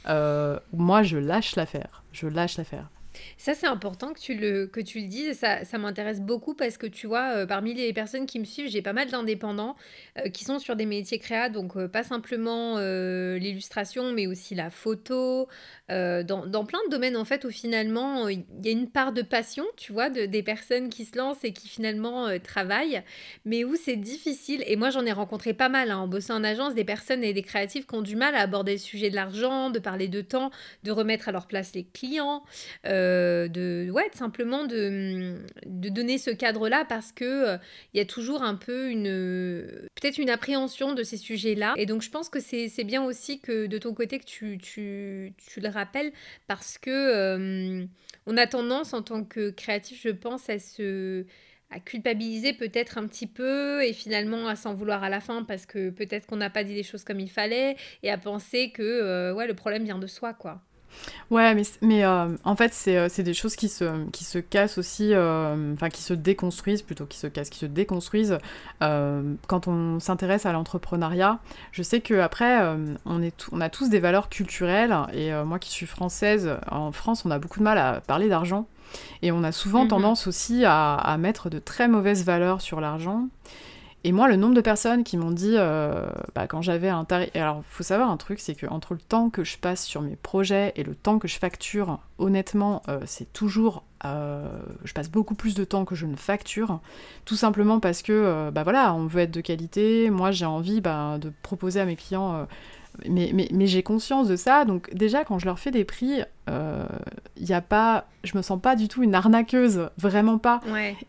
[0.05, 2.89] moi je lâche l'affaire, je lâche l'affaire.
[3.37, 5.37] Ça, c'est important que tu le, que tu le dises.
[5.37, 8.69] Ça, ça m'intéresse beaucoup parce que tu vois, euh, parmi les personnes qui me suivent,
[8.69, 9.75] j'ai pas mal d'indépendants
[10.17, 14.69] euh, qui sont sur des métiers créa, donc euh, pas simplement l'illustration, mais aussi la
[14.69, 15.47] photo,
[15.89, 19.21] dans, dans, plein de domaines en fait où finalement il y a une part de
[19.21, 23.01] passion, tu vois, de, des personnes qui se lancent et qui finalement travaillent,
[23.45, 24.63] mais où c'est difficile.
[24.67, 27.33] Et moi, j'en ai rencontré pas mal hein, en bossant en agence, des personnes et
[27.33, 30.21] des créatifs qui ont du mal à aborder le sujet de l'argent, de parler de
[30.21, 30.51] temps,
[30.83, 32.43] de remettre à leur place les clients.
[33.47, 37.57] De, ouais, simplement de, de donner ce cadre-là parce que euh,
[37.93, 41.73] il y a toujours un peu une peut-être une appréhension de ces sujets-là.
[41.77, 45.33] Et donc je pense que c'est bien aussi que de ton côté que tu, tu,
[45.37, 46.11] tu le rappelles
[46.47, 47.85] parce que euh,
[48.25, 51.25] on a tendance en tant que créatif, je pense, à se
[51.71, 55.67] à culpabiliser peut-être un petit peu et finalement à s'en vouloir à la fin parce
[55.67, 59.31] que peut-être qu'on n'a pas dit les choses comme il fallait et à penser que
[59.33, 60.63] ouais le problème vient de soi quoi.
[61.31, 64.77] Ouais, mais, mais euh, en fait, euh, c'est des choses qui se, qui se cassent
[64.77, 68.37] aussi, euh, enfin, qui se déconstruisent, plutôt qui se cassent, qui se déconstruisent
[68.79, 71.39] quand on s'intéresse à l'entrepreneuriat.
[71.71, 72.59] Je sais qu'après,
[73.05, 77.25] on, est on a tous des valeurs culturelles, et moi qui suis française, en France,
[77.25, 78.67] on a beaucoup de mal à parler d'argent.
[79.21, 79.89] Et on a souvent mhm.
[79.89, 83.27] tendance aussi à, à, mettre de très mauvaises valeurs sur l'argent.
[84.05, 87.29] Et moi, le nombre de personnes qui m'ont dit, euh, bah, quand j'avais un tarif...
[87.35, 90.15] Alors, faut savoir un truc, c'est que entre le temps que je passe sur mes
[90.15, 93.83] projets et le temps que je facture, honnêtement, euh, c'est toujours...
[94.05, 94.47] Euh,
[94.85, 96.79] je passe beaucoup plus de temps que je ne facture,
[97.25, 101.17] tout simplement parce que, bah voilà, on veut être de qualité, moi j'ai envie bah,
[101.17, 102.47] de proposer à mes clients
[103.07, 106.21] mais, mais, mais j'ai conscience de ça, donc déjà quand je leur fais des prix,
[106.47, 106.85] il euh,
[107.37, 110.61] y a pas, je me sens pas du tout une arnaqueuse, vraiment pas.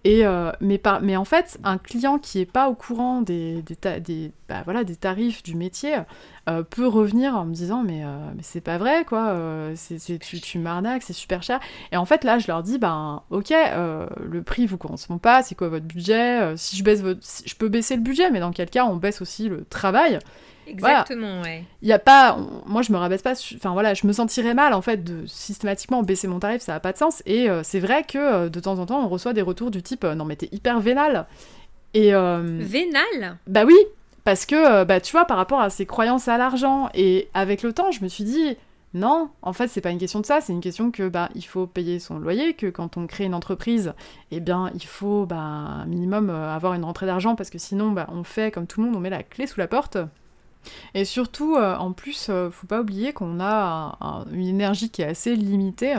[0.05, 4.01] Et euh, mais, mais en fait, un client qui est pas au courant des, des,
[4.01, 5.97] des bah, voilà, des tarifs du métier
[6.49, 8.03] euh, peut revenir en me disant mais,
[8.37, 9.35] mais c'est pas vrai quoi,
[9.75, 11.61] c'est, tu, tu m'arnaques, c'est super cher.
[11.91, 15.55] Et en fait là, je leur dis ben ok, le prix vous correspond pas, c'est
[15.55, 16.57] quoi votre budget?
[16.57, 19.23] Si je baisse votre, je peux baisser le budget, mais dans quel cas on baisse
[19.23, 20.19] aussi le travail.
[20.71, 21.65] Exactement, ouais.
[21.83, 24.73] Il y a pas, moi je me rabaisse pas, enfin voilà, je me sentirais mal
[24.73, 27.23] en fait de systématiquement baisser mon tarif, ça a pas de sens.
[27.27, 29.83] Et euh, c'est vrai que euh, de temps en temps on reçoit des retours du
[29.83, 31.27] type euh, non mais t'es hyper vénal.
[31.93, 33.39] Et vénal?
[33.49, 33.77] Bah oui,
[34.23, 37.73] parce que bah tu vois par rapport à ses croyances à l'argent et avec le
[37.73, 38.57] temps je me suis dit
[38.93, 41.45] non, en fait, c'est pas une question de ça, c'est une question que bah il
[41.45, 43.93] faut payer son loyer, que quand on crée une entreprise,
[44.33, 48.09] eh bien il faut bah, un minimum avoir une rentrée d'argent parce que sinon bah,
[48.13, 49.97] on fait comme tout le monde, on met la clé sous la porte.
[50.95, 53.99] Et surtout, euh, en plus, euh, faut pas oublier qu'on a
[54.33, 55.95] une énergie qui est assez limitée.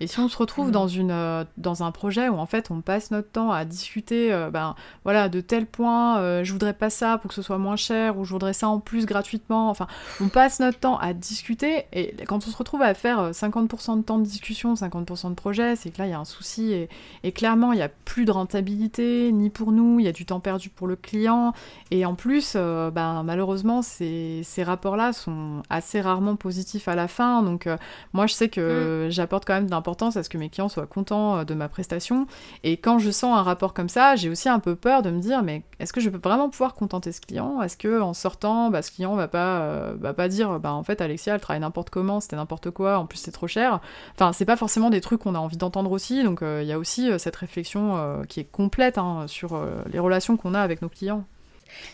[0.00, 2.80] Et si on se retrouve dans, une, euh, dans un projet où en fait on
[2.80, 7.28] passe notre temps à discuter, ben voilà, de tel point, je voudrais pas ça pour
[7.28, 9.70] que ce soit moins cher, ou je voudrais ça en plus gratuitement.
[9.70, 9.86] Enfin,
[10.20, 11.84] on passe notre temps à discuter.
[11.92, 15.76] Et quand on se retrouve à faire 50% de temps de discussion, 50% de projet,
[15.76, 16.72] c'est que là il y a un souci.
[16.72, 16.88] Et,
[17.22, 20.26] et clairement, il y a plus de rentabilité ni pour nous, il y a du
[20.26, 21.52] temps perdu pour le client.
[21.90, 24.05] Et en plus, ben malheureusement, c'est
[24.42, 27.42] ces, rapports-là sont assez rarement positifs à la fin.
[27.42, 27.76] Donc euh,
[28.12, 29.10] moi, je sais que mm.
[29.10, 31.68] j'apporte quand même de l'importance à ce que mes clients soient contents euh, de ma
[31.68, 32.26] prestation.
[32.64, 35.20] Et quand je sens un rapport comme ça, j'ai aussi un peu peur de me
[35.20, 37.62] dire, mais est-ce que je peux vraiment pouvoir contenter ce client?
[37.62, 40.82] Est-ce que en sortant, bah, ce client va pas, euh, va pas dire, bah en
[40.82, 43.80] fait Alexia, elle travaille n'importe comment, c'était n'importe quoi, en plus c'est trop cher?
[44.14, 46.22] Enfin, c'est pas forcément des trucs qu'on a envie d'entendre aussi.
[46.24, 50.54] Donc il y a aussi cette réflexion qui est complète hein, sur les relations qu'on
[50.54, 51.24] a avec nos clients.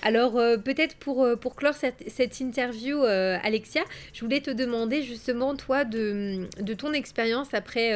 [0.02, 5.02] Alors euh, peut-être pour, euh, pour clore cette, interview, euh, Alexia, je voulais te demander
[5.02, 7.92] justement, toi, de, de ton expérience après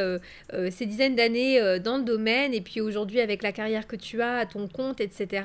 [0.70, 4.38] ces dizaines d'années dans le domaine et puis aujourd'hui avec la carrière que tu as,
[4.38, 5.44] à ton compte, etc.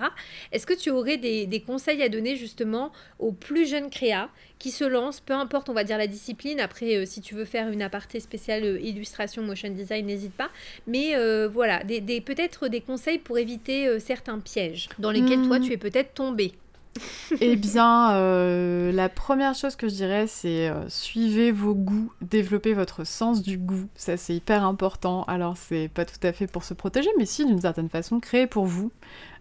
[0.52, 4.30] Est-ce que tu aurais des, des, conseils à donner justement aux plus jeunes créas
[4.62, 6.60] qui se lancent, peu importe, on va dire la discipline.
[6.60, 10.50] Après, si tu veux faire une aparté spéciale illustration, motion design, n'hésite pas.
[10.88, 11.16] Mais
[11.48, 15.64] voilà, des, des peut-être des conseils pour éviter certains pièges dans lesquels toi, hmm.
[15.64, 16.54] tu es peut-être tombé
[17.42, 22.74] eh bien, euh, la première chose que je dirais, c'est euh, suivez vos goûts, développez
[22.74, 23.88] votre sens du goût.
[23.96, 25.24] Ça, c'est hyper important.
[25.24, 28.48] Alors, c'est pas tout à fait pour se protéger, mais si, d'une certaine façon, créez
[28.48, 28.92] pour vous.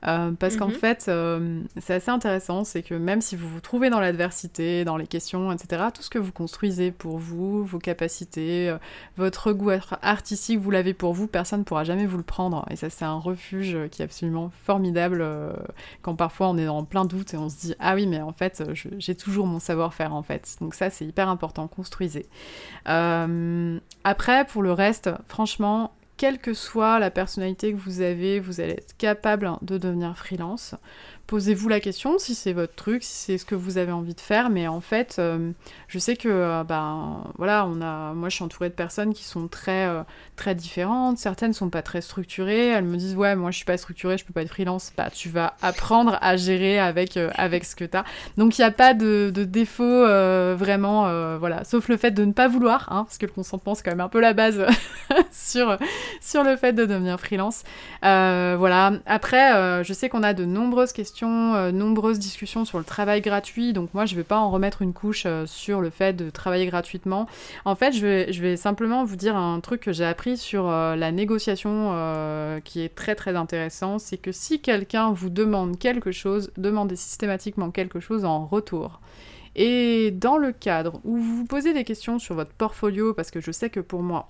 [0.07, 0.75] Euh, parce qu'en mhm.
[0.75, 4.97] fait, euh, c'est assez intéressant, c'est que même si vous vous trouvez dans l'adversité, dans
[4.97, 8.79] les questions, etc., tout ce que vous construisez pour vous, vos capacités, euh,
[9.17, 9.71] votre goût
[10.03, 12.65] artistique, vous l'avez pour vous, personne ne pourra jamais vous le prendre.
[12.71, 15.25] Et ça, c'est un refuge qui est absolument formidable
[16.03, 18.33] quand parfois on est dans plein doute et on se dit Ah oui, mais en
[18.33, 18.63] fait,
[18.99, 20.57] j'ai toujours mon savoir-faire en fait.
[20.61, 22.27] Donc, ça, c'est hyper important, construisez.
[22.85, 28.75] après, pour le reste, franchement, quelle que soit la personnalité que vous avez, vous allez
[28.75, 30.75] être capable de devenir freelance
[31.31, 34.21] posez-vous la question si c'est votre truc, si c'est ce que vous avez envie de
[34.21, 34.51] faire.
[34.51, 35.53] Mais en fait, euh,
[35.87, 39.23] je sais que, euh, ben, voilà, on a, moi, je suis entourée de personnes qui
[39.23, 40.03] sont très, euh,
[40.35, 41.19] très différentes.
[41.19, 42.71] Certaines sont pas très structurées.
[42.71, 44.93] Elles me disent, ouais, moi, je suis pas structurée, je peux pas être freelance.
[44.97, 48.05] Bah, tu vas apprendre à gérer avec, avec ce que tu as.
[48.37, 50.05] Donc, il n'y a pas de, de défaut
[50.57, 53.85] vraiment, voilà, sauf le fait de ne pas vouloir, hein, parce que le consentement, c'est
[53.85, 54.67] quand même un peu la base
[55.31, 55.79] sur,
[56.21, 57.63] sur le fait de devenir freelance.
[58.03, 58.95] voilà.
[59.07, 63.73] Après, je sais qu'on a de nombreuses questions euh, nombreuses discussions sur le travail gratuit,
[63.73, 66.67] donc moi je vais pas en remettre une couche euh, sur le fait de travailler
[66.67, 67.27] gratuitement.
[67.65, 70.69] En fait, je vais, je vais simplement vous dire un truc que j'ai appris sur
[70.69, 71.61] euh, la négociation
[72.65, 77.71] qui est très très intéressant, c'est que si quelqu'un vous demande quelque chose, demandez systématiquement
[77.71, 79.01] quelque chose en retour.
[79.57, 83.41] Et dans le cadre où vous vous posez des questions sur votre portfolio, parce que
[83.41, 84.29] je sais que pour moi,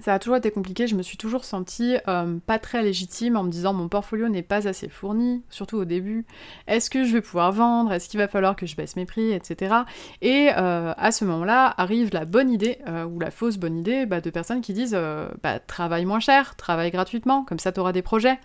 [0.00, 3.42] ça a toujours été compliqué, je me suis toujours sentie euh, pas très légitime en
[3.42, 6.26] me disant mon portfolio n'est pas assez fourni, surtout au début.
[6.66, 7.92] Est-ce que je vais pouvoir vendre?
[7.92, 9.74] Est-ce qu'il va falloir que je baisse mes prix, etc.
[10.22, 14.06] Et euh, à ce moment-là arrive la bonne idée, euh, ou la fausse bonne idée,
[14.06, 14.98] bah, de personnes qui disent
[15.42, 18.38] bah, travaille moins cher, travaille gratuitement, comme ça tu auras des projets.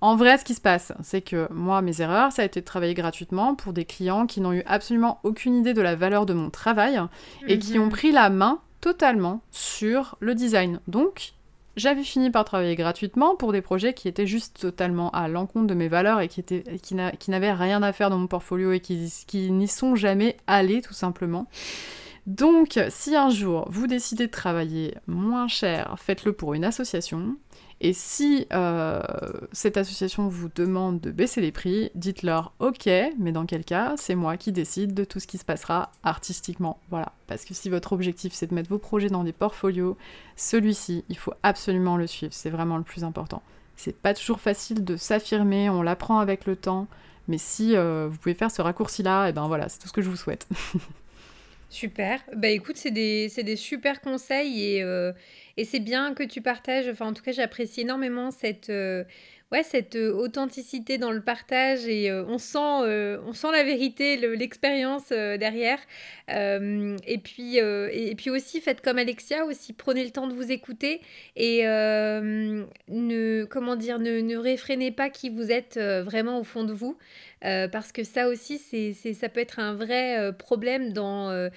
[0.00, 2.64] En vrai, ce qui se passe, c'est que moi, mes erreurs, ça a été de
[2.66, 6.34] travailler gratuitement pour des clients qui n'ont eu absolument aucune idée de la valeur de
[6.34, 7.00] mon travail
[7.46, 7.90] et qui ont mhm.
[7.90, 10.78] pris la main totalement sur le design.
[10.88, 11.32] Donc,
[11.74, 15.72] j'avais fini par travailler gratuitement pour des projets qui étaient juste totalement à l'encontre de
[15.72, 19.96] mes valeurs et qui, n'avaient rien à faire dans mon portfolio et qui n'y sont
[19.96, 21.46] jamais allés tout simplement.
[22.26, 27.36] Donc, si un jour vous décidez de travailler moins cher, faites-le pour une association.
[27.84, 29.02] Et si euh,
[29.52, 34.14] cette association vous demande de baisser les prix, dites-leur ok, mais dans quel cas c'est
[34.14, 36.80] moi qui décide de tout ce qui se passera artistiquement.
[36.88, 37.12] Voilà.
[37.26, 39.98] Parce que si votre objectif c'est de mettre vos projets dans des portfolios,
[40.34, 42.32] celui-ci, il faut absolument le suivre.
[42.32, 43.42] C'est vraiment le plus important.
[43.76, 46.86] C'est pas toujours facile de s'affirmer, on l'apprend avec le temps.
[47.28, 49.92] Mais si euh, vous pouvez faire ce raccourci-là, et eh ben voilà, c'est tout ce
[49.92, 50.48] que je vous souhaite.
[51.74, 52.20] Super.
[52.36, 55.12] Bah écoute, c'est des, des, super conseils et, euh,
[55.56, 56.88] et c'est bien que tu partages.
[56.88, 59.04] Enfin, en tout cas, j'apprécie énormément cette, euh,
[59.52, 64.16] ouais, cette euh, authenticité dans le partage et euh, on, sent, on sent la vérité,
[64.16, 65.78] l'expérience derrière.
[66.28, 71.00] et, puis, et, puis aussi, faites comme Alexia, aussi prenez le temps de vous écouter
[71.36, 76.72] et ne, comment dire, ne, ne réfrénez pas qui vous êtes vraiment au fond de
[76.72, 76.96] vous.
[77.40, 81.50] parce que ça aussi, c'est, ça peut être un vrai problème dans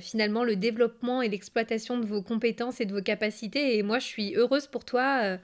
[0.00, 3.76] finalement le développement et l'exploitation de vos compétences et de vos capacités.
[3.76, 5.38] Et moi, je suis heureuse pour toi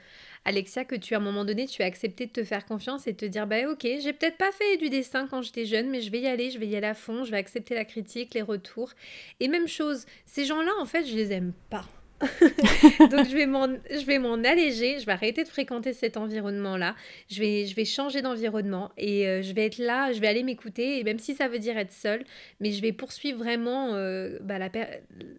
[0.45, 3.12] Alexia, que tu à un moment donné, tu as accepté de te faire confiance et
[3.12, 6.01] de te dire bah ok, j'ai peut-être pas fait du dessin quand j'étais jeune, mais
[6.01, 8.35] je vais y aller, je vais y aller à fond, je vais accepter la critique,
[8.35, 8.93] les retours.
[9.39, 11.87] Et même chose, ces gens-là, en fait, je les aime pas.
[13.11, 16.95] Donc je vais m'en alléger, je vais arrêter de fréquenter cet environnement là.
[17.31, 20.43] Je vais je vais changer d'environnement et euh, je vais être là, je vais aller
[20.43, 22.25] m'écouter et même si ça veut dire être seule,
[22.61, 24.59] mais je vais poursuivre vraiment euh, bah,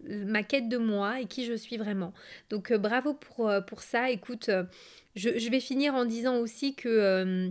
[0.08, 2.12] ma quête de moi et qui je suis vraiment.
[2.50, 4.10] Donc euh, bravo pour pour ça.
[4.10, 4.50] Écoute,
[5.14, 7.50] je, vais finir en disant aussi que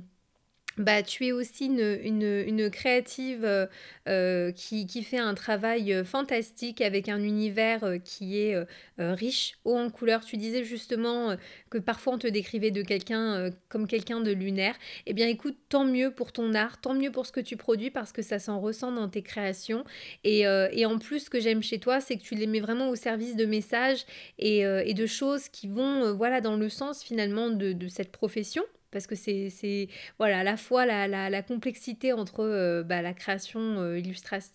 [0.78, 3.67] bah, tu es aussi une, une, créative euh,
[4.09, 8.55] euh, qui, qui, fait un travail euh, fantastique avec un univers qui est
[8.97, 10.26] riche, haut en couleurs.
[10.26, 11.36] Tu disais justement
[11.69, 14.76] que parfois on te décrivait de quelqu'un comme quelqu'un de lunaire.
[15.05, 17.91] Eh bien écoute, tant mieux pour ton art, tant mieux pour ce que tu produis
[17.91, 19.84] parce que ça s'en ressent dans tes créations.
[20.24, 22.89] Et, et en plus, ce que j'aime chez toi, c'est que tu les mets vraiment
[22.89, 24.05] au service de messages
[24.39, 28.63] et, et de choses qui vont voilà, dans le sens finalement de, de cette profession
[28.93, 29.89] parce que c'est
[30.19, 33.95] voilà, à la fois la, la, complexité entre bah, la création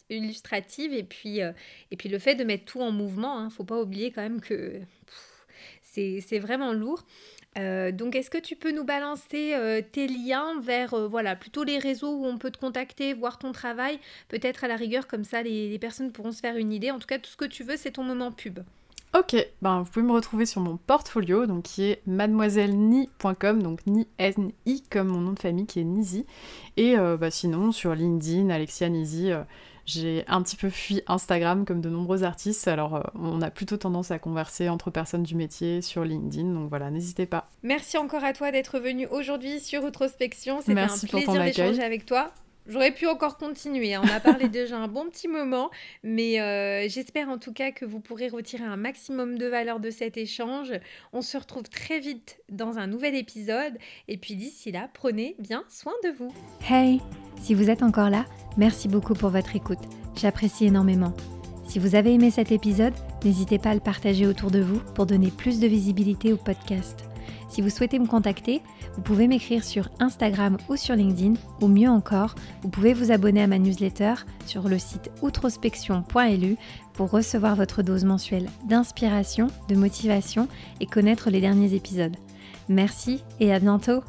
[0.09, 3.41] illustrative et puis, et puis le fait de mettre tout en mouvement.
[3.41, 3.51] Il hein.
[3.51, 4.81] faut pas oublier quand même que
[5.83, 7.05] c'est vraiment lourd.
[7.59, 11.65] Euh, donc, est-ce que tu peux nous balancer euh, tes liens vers euh, voilà plutôt
[11.65, 15.25] les réseaux où on peut te contacter, voir ton travail, peut-être à la rigueur comme
[15.25, 16.91] ça les, personnes pourront se faire une idée.
[16.91, 18.61] En tout cas, tout ce que tu veux, c'est ton moment pub.
[19.15, 24.07] Ok, ben vous pouvez me retrouver sur mon portfolio, donc qui est mademoiselle-ni.com, donc ni
[24.19, 26.27] n i comme mon nom de famille qui est Nizi,
[26.77, 29.33] et bah, sinon sur LinkedIn, Alexia Nizi.
[29.89, 33.79] J'ai un petit peu fui Instagram comme de nombreux artistes, alors euh, on a plutôt
[33.79, 37.49] tendance à converser entre personnes du métier sur LinkedIn, donc voilà, n'hésitez pas.
[37.63, 42.31] Merci encore à toi d'être venu aujourd'hui sur Outrospection, c'était un plaisir d'échanger avec toi.
[42.69, 44.03] J'aurais pu encore continuer, hein.
[44.05, 45.71] on a parlé déjà un bon petit moment,
[46.03, 49.91] mais euh, j'espère en tout cas que vous pourrez retirer un maximum de valeur de
[49.91, 50.75] cet échange.
[51.15, 53.73] On se retrouve très vite dans un nouvel épisode,
[54.07, 56.33] et puis d'ici là, prenez bien soin de vous.
[56.69, 57.01] Hey,
[57.41, 58.27] si vous êtes encore là,
[58.59, 59.79] merci beaucoup pour votre écoute,
[60.15, 61.15] j'apprécie énormément.
[61.67, 62.95] Si vous avez aimé cet épisode,
[63.25, 67.08] n'hésitez pas à le partager autour de vous pour donner plus de visibilité au podcast.
[67.49, 68.63] Si vous souhaitez me contacter,
[68.95, 73.43] vous pouvez m'écrire sur Instagram ou sur LinkedIn, ou mieux encore, vous pouvez vous abonner
[73.43, 74.15] à ma newsletter
[74.47, 76.57] sur le site outrospection.lu
[76.93, 80.49] pour recevoir votre dose mensuelle d'inspiration, de motivation
[80.81, 82.17] et connaître les derniers épisodes.
[82.69, 84.03] Merci et à bientôt